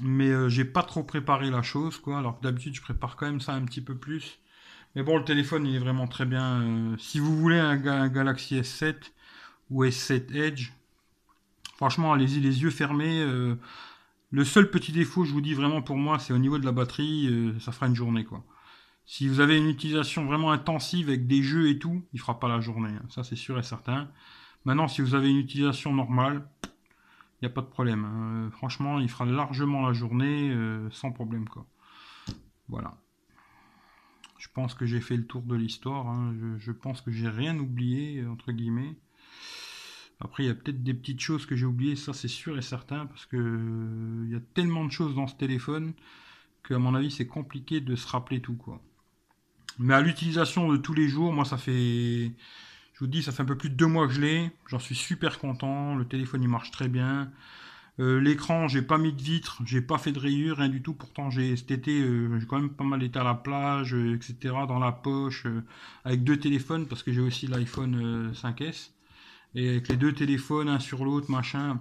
Mais 0.00 0.28
euh, 0.28 0.48
j'ai 0.48 0.64
pas 0.64 0.82
trop 0.82 1.02
préparé 1.02 1.50
la 1.50 1.62
chose, 1.62 1.98
quoi. 1.98 2.18
Alors 2.18 2.38
que 2.38 2.42
d'habitude, 2.42 2.74
je 2.74 2.80
prépare 2.80 3.16
quand 3.16 3.26
même 3.26 3.40
ça 3.40 3.52
un 3.52 3.64
petit 3.64 3.82
peu 3.82 3.96
plus. 3.96 4.38
Mais 4.94 5.02
bon, 5.02 5.18
le 5.18 5.24
téléphone, 5.24 5.66
il 5.66 5.76
est 5.76 5.78
vraiment 5.78 6.06
très 6.06 6.24
bien. 6.24 6.62
Euh, 6.62 6.96
si 6.98 7.18
vous 7.18 7.36
voulez 7.36 7.58
un, 7.58 8.08
Galaxy 8.08 8.56
S7 8.56 8.96
ou 9.70 9.84
S7 9.84 10.34
Edge, 10.34 10.72
franchement, 11.76 12.12
allez-y 12.12 12.40
les 12.40 12.62
yeux 12.62 12.70
fermés. 12.70 13.20
Euh, 13.20 13.56
le 14.30 14.44
seul 14.44 14.70
petit 14.70 14.92
défaut, 14.92 15.24
je 15.24 15.32
vous 15.32 15.42
dis 15.42 15.54
vraiment 15.54 15.82
pour 15.82 15.96
moi, 15.98 16.18
c'est 16.18 16.32
au 16.32 16.38
niveau 16.38 16.58
de 16.58 16.64
la 16.64 16.72
batterie, 16.72 17.54
ça 17.60 17.70
fera 17.70 17.86
une 17.86 17.94
journée, 17.94 18.24
quoi. 18.24 18.42
Si 19.04 19.28
vous 19.28 19.40
avez 19.40 19.58
une 19.58 19.68
utilisation 19.68 20.24
vraiment 20.24 20.52
intensive 20.52 21.08
avec 21.08 21.26
des 21.26 21.42
jeux 21.42 21.68
et 21.68 21.78
tout, 21.78 22.02
il 22.12 22.20
fera 22.20 22.38
pas 22.38 22.48
la 22.48 22.60
journée. 22.60 22.94
Hein. 22.94 23.06
Ça, 23.10 23.24
c'est 23.24 23.36
sûr 23.36 23.58
et 23.58 23.62
certain. 23.62 24.08
Maintenant, 24.64 24.88
si 24.88 25.02
vous 25.02 25.14
avez 25.14 25.28
une 25.28 25.38
utilisation 25.38 25.92
normale, 25.92 26.46
n'y 27.42 27.52
a 27.52 27.54
pas 27.54 27.60
de 27.60 27.66
problème. 27.66 28.04
Hein. 28.04 28.50
Franchement, 28.52 28.98
il 29.00 29.08
fera 29.08 29.24
largement 29.24 29.86
la 29.86 29.92
journée 29.92 30.50
euh, 30.50 30.88
sans 30.90 31.12
problème. 31.12 31.48
Quoi. 31.48 31.66
Voilà. 32.68 32.98
Je 34.38 34.48
pense 34.54 34.74
que 34.74 34.86
j'ai 34.86 35.00
fait 35.00 35.16
le 35.16 35.26
tour 35.26 35.42
de 35.42 35.54
l'histoire. 35.54 36.08
Hein. 36.08 36.34
Je, 36.58 36.72
pense 36.72 37.00
que 37.00 37.10
j'ai 37.10 37.28
rien 37.28 37.58
oublié, 37.58 38.24
entre 38.26 38.52
guillemets. 38.52 38.96
Après, 40.20 40.44
il 40.44 40.46
y 40.46 40.50
a 40.50 40.54
peut-être 40.54 40.82
des 40.82 40.94
petites 40.94 41.20
choses 41.20 41.46
que 41.46 41.56
j'ai 41.56 41.66
oubliées, 41.66 41.96
ça 41.96 42.12
c'est 42.12 42.28
sûr 42.28 42.56
et 42.56 42.62
certain, 42.62 43.06
parce 43.06 43.26
que 43.26 43.36
euh, 43.36 44.24
il 44.24 44.30
y 44.30 44.36
a 44.36 44.40
tellement 44.54 44.84
de 44.84 44.92
choses 44.92 45.16
dans 45.16 45.26
ce 45.26 45.34
téléphone 45.34 45.94
qu'à 46.62 46.78
mon 46.78 46.94
avis, 46.94 47.10
c'est 47.10 47.26
compliqué 47.26 47.80
de 47.80 47.96
se 47.96 48.06
rappeler 48.06 48.40
tout. 48.40 48.54
quoi. 48.54 48.80
Mais 49.78 49.94
à 49.94 50.00
l'utilisation 50.00 50.70
de 50.70 50.76
tous 50.76 50.94
les 50.94 51.08
jours, 51.08 51.32
moi 51.32 51.44
ça 51.44 51.56
fait, 51.56 52.32
je 52.92 53.00
vous 53.00 53.06
dis, 53.06 53.22
ça 53.22 53.32
fait 53.32 53.42
un 53.42 53.46
peu 53.46 53.56
plus 53.56 53.70
de 53.70 53.74
deux 53.74 53.86
mois 53.86 54.06
que 54.06 54.12
je 54.12 54.20
l'ai. 54.20 54.50
J'en 54.66 54.78
suis 54.78 54.94
super 54.94 55.38
content. 55.38 55.94
Le 55.94 56.06
téléphone 56.06 56.42
il 56.42 56.48
marche 56.48 56.70
très 56.70 56.88
bien. 56.88 57.30
Euh, 58.00 58.20
l'écran, 58.20 58.68
j'ai 58.68 58.80
pas 58.80 58.96
mis 58.96 59.12
de 59.12 59.20
vitre, 59.20 59.60
j'ai 59.66 59.82
pas 59.82 59.98
fait 59.98 60.12
de 60.12 60.18
rayures, 60.18 60.56
rien 60.56 60.68
du 60.68 60.82
tout. 60.82 60.94
Pourtant, 60.94 61.30
j'ai 61.30 61.56
cet 61.56 61.70
été, 61.70 62.00
euh, 62.00 62.38
j'ai 62.40 62.46
quand 62.46 62.58
même 62.58 62.70
pas 62.70 62.84
mal 62.84 63.02
été 63.02 63.18
à 63.18 63.24
la 63.24 63.34
plage, 63.34 63.94
euh, 63.94 64.14
etc. 64.14 64.36
Dans 64.66 64.78
la 64.78 64.92
poche, 64.92 65.46
avec 66.04 66.24
deux 66.24 66.38
téléphones 66.38 66.86
parce 66.86 67.02
que 67.02 67.12
j'ai 67.12 67.20
aussi 67.20 67.46
l'iPhone 67.46 68.32
5S 68.32 68.92
et 69.54 69.68
avec 69.68 69.88
les 69.88 69.96
deux 69.96 70.12
téléphones 70.14 70.68
un 70.68 70.78
sur 70.78 71.04
l'autre, 71.04 71.30
machin. 71.30 71.78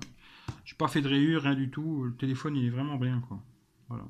J'ai 0.66 0.76
pas 0.76 0.88
fait 0.88 1.02
de 1.02 1.08
rayures, 1.08 1.44
rien 1.44 1.56
du 1.56 1.70
tout. 1.70 2.04
Le 2.04 2.16
téléphone, 2.16 2.58
il 2.58 2.66
est 2.66 2.70
vraiment 2.70 2.98
bien, 2.98 3.22
quoi. 3.22 3.40
Voilà. 3.88 4.04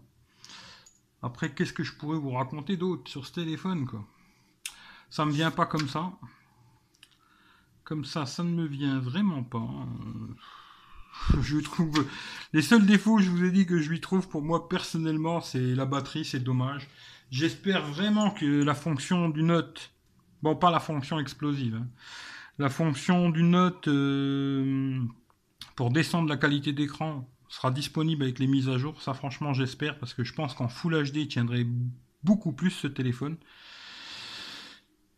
Après, 1.21 1.53
qu'est-ce 1.53 1.73
que 1.73 1.83
je 1.83 1.93
pourrais 1.93 2.17
vous 2.17 2.31
raconter 2.31 2.77
d'autre 2.77 3.09
sur 3.09 3.25
ce 3.27 3.33
téléphone, 3.33 3.85
quoi? 3.85 4.07
Ça 5.11 5.25
me 5.25 5.31
vient 5.31 5.51
pas 5.51 5.67
comme 5.67 5.87
ça. 5.87 6.11
Comme 7.91 8.05
ça, 8.05 8.25
ça 8.25 8.41
ne 8.41 8.51
me 8.51 8.65
vient 8.65 8.99
vraiment 8.99 9.43
pas. 9.43 9.67
Je 11.41 11.57
trouve... 11.57 12.07
Les 12.53 12.61
seuls 12.61 12.85
défauts, 12.85 13.19
je 13.19 13.29
vous 13.29 13.43
ai 13.43 13.51
dit 13.51 13.65
que 13.65 13.81
je 13.81 13.89
lui 13.89 13.99
trouve 13.99 14.29
pour 14.29 14.41
moi 14.41 14.69
personnellement, 14.69 15.41
c'est 15.41 15.75
la 15.75 15.83
batterie, 15.83 16.23
c'est 16.23 16.39
dommage. 16.39 16.87
J'espère 17.31 17.85
vraiment 17.85 18.31
que 18.31 18.63
la 18.63 18.75
fonction 18.75 19.27
du 19.27 19.43
note... 19.43 19.91
Bon, 20.41 20.55
pas 20.55 20.71
la 20.71 20.79
fonction 20.79 21.19
explosive. 21.19 21.75
Hein. 21.75 21.87
La 22.59 22.69
fonction 22.69 23.29
du 23.29 23.43
note... 23.43 23.89
Euh, 23.89 25.01
pour 25.75 25.91
descendre 25.91 26.29
la 26.29 26.37
qualité 26.37 26.71
d'écran, 26.71 27.29
sera 27.49 27.71
disponible 27.71 28.23
avec 28.23 28.39
les 28.39 28.47
mises 28.47 28.69
à 28.69 28.77
jour. 28.77 29.01
Ça, 29.01 29.13
franchement, 29.13 29.53
j'espère, 29.53 29.99
parce 29.99 30.13
que 30.13 30.23
je 30.23 30.33
pense 30.33 30.53
qu'en 30.53 30.69
Full 30.69 31.11
HD, 31.11 31.27
tiendrait 31.27 31.67
beaucoup 32.23 32.53
plus 32.53 32.71
ce 32.71 32.87
téléphone. 32.87 33.35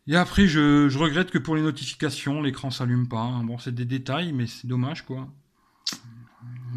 Et 0.07 0.15
après, 0.15 0.47
je, 0.47 0.97
regrette 0.97 1.31
que 1.31 1.37
pour 1.37 1.55
les 1.55 1.61
notifications, 1.61 2.41
l'écran 2.41 2.71
s'allume 2.71 3.07
pas. 3.07 3.41
Bon, 3.45 3.57
c'est 3.57 3.73
des 3.73 3.85
détails, 3.85 4.33
mais 4.33 4.47
c'est 4.47 4.67
dommage, 4.67 5.05
quoi. 5.05 5.29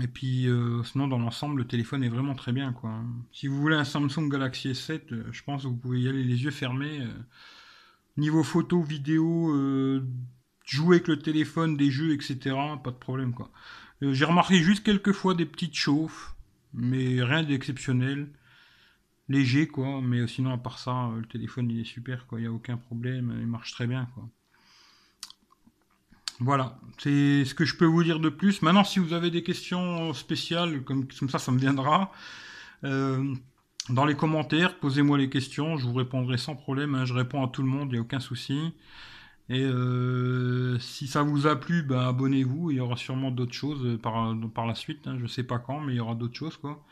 Et 0.00 0.06
puis, 0.06 0.46
euh, 0.46 0.82
sinon, 0.84 1.08
dans 1.08 1.18
l'ensemble, 1.18 1.58
le 1.58 1.66
téléphone 1.66 2.04
est 2.04 2.08
vraiment 2.08 2.34
très 2.34 2.52
bien, 2.52 2.72
quoi. 2.72 3.00
Si 3.32 3.48
vous 3.48 3.60
voulez 3.60 3.74
un 3.74 3.84
Samsung 3.84 4.28
Galaxy 4.28 4.68
S7, 4.68 5.12
euh, 5.12 5.24
je 5.32 5.42
pense 5.42 5.62
que 5.62 5.68
vous 5.68 5.76
pouvez 5.76 6.00
y 6.00 6.08
aller 6.08 6.22
les 6.22 6.44
yeux 6.44 6.50
fermés. 6.50 7.00
Euh. 7.00 7.12
niveau 8.16 8.42
photo, 8.44 8.82
vidéo, 8.82 9.52
jouer 10.64 10.96
avec 10.96 11.08
le 11.08 11.18
téléphone, 11.18 11.76
des 11.76 11.90
jeux, 11.90 12.12
etc., 12.14 12.56
pas 12.82 12.90
de 12.90 12.96
problème, 12.96 13.32
quoi. 13.34 13.50
J'ai 14.02 14.24
remarqué 14.24 14.62
juste 14.62 14.84
quelques 14.84 15.12
fois 15.12 15.34
des 15.34 15.46
petites 15.46 15.74
chauffes, 15.74 16.34
mais 16.74 17.22
rien 17.22 17.42
d'exceptionnel. 17.42 18.28
Léger, 19.28 19.66
quoi. 19.66 20.00
Mais 20.02 20.26
sinon, 20.26 20.52
à 20.52 20.58
part 20.58 20.78
ça, 20.78 21.06
euh, 21.06 21.20
le 21.20 21.26
téléphone, 21.26 21.70
il 21.70 21.80
est 21.80 21.84
super, 21.84 22.26
quoi. 22.26 22.38
Il 22.38 22.42
n'y 22.42 22.48
a 22.48 22.52
aucun 22.52 22.76
problème. 22.76 23.36
Il 23.40 23.46
marche 23.46 23.72
très 23.72 23.86
bien, 23.86 24.08
quoi. 24.14 24.28
Voilà, 26.38 26.78
c'est 26.98 27.46
ce 27.46 27.54
que 27.54 27.64
je 27.64 27.76
peux 27.76 27.86
vous 27.86 28.04
dire 28.04 28.20
de 28.20 28.28
plus. 28.28 28.60
Maintenant, 28.60 28.84
si 28.84 28.98
vous 28.98 29.14
avez 29.14 29.30
des 29.30 29.42
questions 29.42 30.12
spéciales, 30.12 30.84
comme, 30.84 31.06
ça, 31.30 31.38
ça 31.38 31.50
me 31.50 31.58
viendra. 31.58 32.12
Euh, 32.84 33.34
dans 33.88 34.04
les 34.04 34.14
commentaires, 34.16 34.78
posez-moi 34.78 35.16
les 35.16 35.30
questions, 35.30 35.78
je 35.78 35.86
vous 35.86 35.94
répondrai 35.94 36.36
sans 36.36 36.54
problème. 36.54 36.94
Hein. 36.94 37.06
je 37.06 37.14
réponds 37.14 37.42
à 37.42 37.48
tout 37.48 37.62
le 37.62 37.68
monde, 37.68 37.88
il 37.88 37.92
n'y 37.92 37.98
a 37.98 38.02
aucun 38.02 38.20
souci. 38.20 38.74
Et 39.48 39.62
euh, 39.62 40.78
si 40.78 41.06
ça 41.06 41.22
vous 41.22 41.46
a 41.46 41.56
plu, 41.56 41.82
ben, 41.82 42.00
abonnez-vous. 42.00 42.72
Il 42.72 42.76
y 42.76 42.80
aura 42.80 42.96
sûrement 42.96 43.30
d'autres 43.30 43.54
choses 43.54 43.98
par, 44.02 44.66
la 44.66 44.74
suite. 44.74 45.06
Hein. 45.06 45.16
Je 45.20 45.26
sais 45.26 45.44
pas 45.44 45.58
quand, 45.58 45.80
mais 45.80 45.94
il 45.94 45.96
y 45.96 46.00
aura 46.00 46.14
d'autres 46.14 46.36
choses. 46.36 46.56
quoi. 46.56 46.84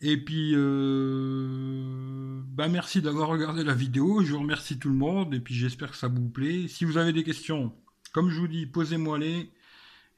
Et 0.00 0.16
puis, 0.16 0.52
euh, 0.54 2.40
ben, 2.46 2.68
merci 2.68 3.02
d'avoir 3.02 3.28
regardé 3.28 3.64
la 3.64 3.74
vidéo. 3.74 4.22
Je 4.22 4.32
vous 4.32 4.40
remercie 4.40 4.78
tout 4.78 4.88
le 4.88 4.94
monde. 4.94 5.34
Et 5.34 5.40
puis, 5.40 5.54
j'espère 5.54 5.90
que 5.90 5.96
ça 5.96 6.08
vous 6.08 6.28
plaît. 6.28 6.68
Si 6.68 6.84
vous 6.84 6.98
avez 6.98 7.12
des 7.12 7.24
questions, 7.24 7.74
comme 8.12 8.30
je 8.30 8.38
vous 8.38 8.48
dis, 8.48 8.66
posez-moi-les. 8.66 9.50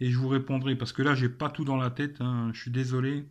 Et 0.00 0.10
je 0.10 0.18
vous 0.18 0.28
répondrai. 0.28 0.76
Parce 0.76 0.92
que 0.92 1.02
là, 1.02 1.14
j'ai 1.14 1.30
pas 1.30 1.48
tout 1.48 1.64
dans 1.64 1.76
la 1.76 1.90
tête. 1.90 2.20
Hein. 2.20 2.50
Je 2.52 2.60
suis 2.60 2.70
désolé. 2.70 3.26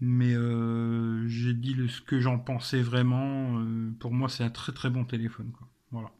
Mais 0.00 0.34
euh, 0.34 1.26
j'ai 1.26 1.54
dit 1.54 1.74
ce 1.88 2.00
que 2.00 2.20
j'en 2.20 2.38
pensais 2.38 2.82
vraiment. 2.82 3.64
pour 3.98 4.12
moi, 4.12 4.28
c'est 4.28 4.44
un 4.44 4.50
très 4.50 4.72
très 4.72 4.90
bon 4.90 5.04
téléphone. 5.04 5.50
Quoi. 5.56 5.66
Voilà. 5.90 6.10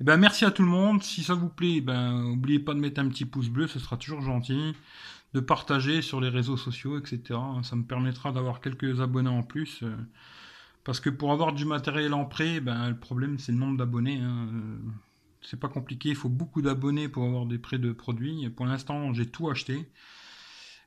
Eh 0.00 0.04
ben, 0.04 0.16
merci 0.16 0.44
à 0.44 0.50
tout 0.50 0.62
le 0.62 0.68
monde. 0.68 1.02
Si 1.02 1.24
ça 1.24 1.34
vous 1.34 1.48
plaît, 1.48 1.80
ben, 1.80 2.22
n'oubliez 2.22 2.60
pas 2.60 2.74
de 2.74 2.78
mettre 2.78 3.00
un 3.00 3.08
petit 3.08 3.24
pouce 3.24 3.48
bleu, 3.48 3.66
ce 3.66 3.78
sera 3.78 3.96
toujours 3.96 4.20
gentil. 4.20 4.74
De 5.34 5.40
partager 5.40 6.00
sur 6.00 6.20
les 6.20 6.30
réseaux 6.30 6.56
sociaux, 6.56 6.98
etc. 6.98 7.38
Ça 7.62 7.76
me 7.76 7.84
permettra 7.84 8.32
d'avoir 8.32 8.60
quelques 8.60 9.00
abonnés 9.00 9.28
en 9.28 9.42
plus. 9.42 9.82
Euh, 9.82 9.94
Parce 10.84 11.00
que 11.00 11.10
pour 11.10 11.32
avoir 11.32 11.52
du 11.52 11.66
matériel 11.66 12.14
en 12.14 12.24
prêt, 12.24 12.60
ben, 12.60 12.88
le 12.88 12.96
problème 12.98 13.38
c'est 13.38 13.52
le 13.52 13.58
nombre 13.58 13.76
d'abonnés. 13.76 14.20
Hein. 14.20 14.48
C'est 15.42 15.60
pas 15.60 15.68
compliqué, 15.68 16.08
il 16.10 16.16
faut 16.16 16.28
beaucoup 16.30 16.62
d'abonnés 16.62 17.08
pour 17.08 17.24
avoir 17.24 17.46
des 17.46 17.58
prêts 17.58 17.78
de 17.78 17.92
produits. 17.92 18.48
Pour 18.50 18.66
l'instant, 18.66 19.12
j'ai 19.12 19.26
tout 19.26 19.50
acheté. 19.50 19.88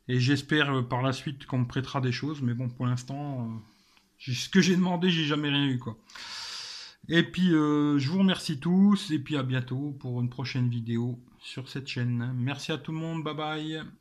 Et 0.08 0.20
j'espère 0.20 0.72
euh, 0.74 0.82
par 0.82 1.02
la 1.04 1.14
suite 1.14 1.46
qu'on 1.46 1.60
me 1.60 1.68
prêtera 1.68 2.02
des 2.02 2.12
choses. 2.12 2.42
Mais 2.42 2.54
bon, 2.56 2.68
pour 2.70 2.88
l'instant, 2.88 3.48
euh, 3.48 4.32
ce 4.34 4.50
que 4.50 4.62
j'ai 4.62 4.76
demandé, 4.76 5.10
j'ai 5.12 5.26
jamais 5.26 5.50
rien 5.50 5.68
eu. 5.68 5.78
quoi. 5.80 5.98
Et 7.10 7.24
puis, 7.24 7.50
je 7.50 8.08
vous 8.10 8.20
remercie 8.20 8.60
tous. 8.60 9.12
Et 9.12 9.20
puis 9.20 9.38
à 9.38 9.44
bientôt 9.44 9.96
pour 10.00 10.20
une 10.22 10.30
prochaine 10.30 10.70
vidéo 10.70 11.20
sur 11.40 11.68
cette 11.70 11.88
chaîne. 11.88 12.34
Merci 12.36 12.72
à 12.72 12.78
tout 12.78 12.92
le 12.92 12.98
monde. 12.98 13.24
Bye 13.24 13.36
bye. 13.36 14.01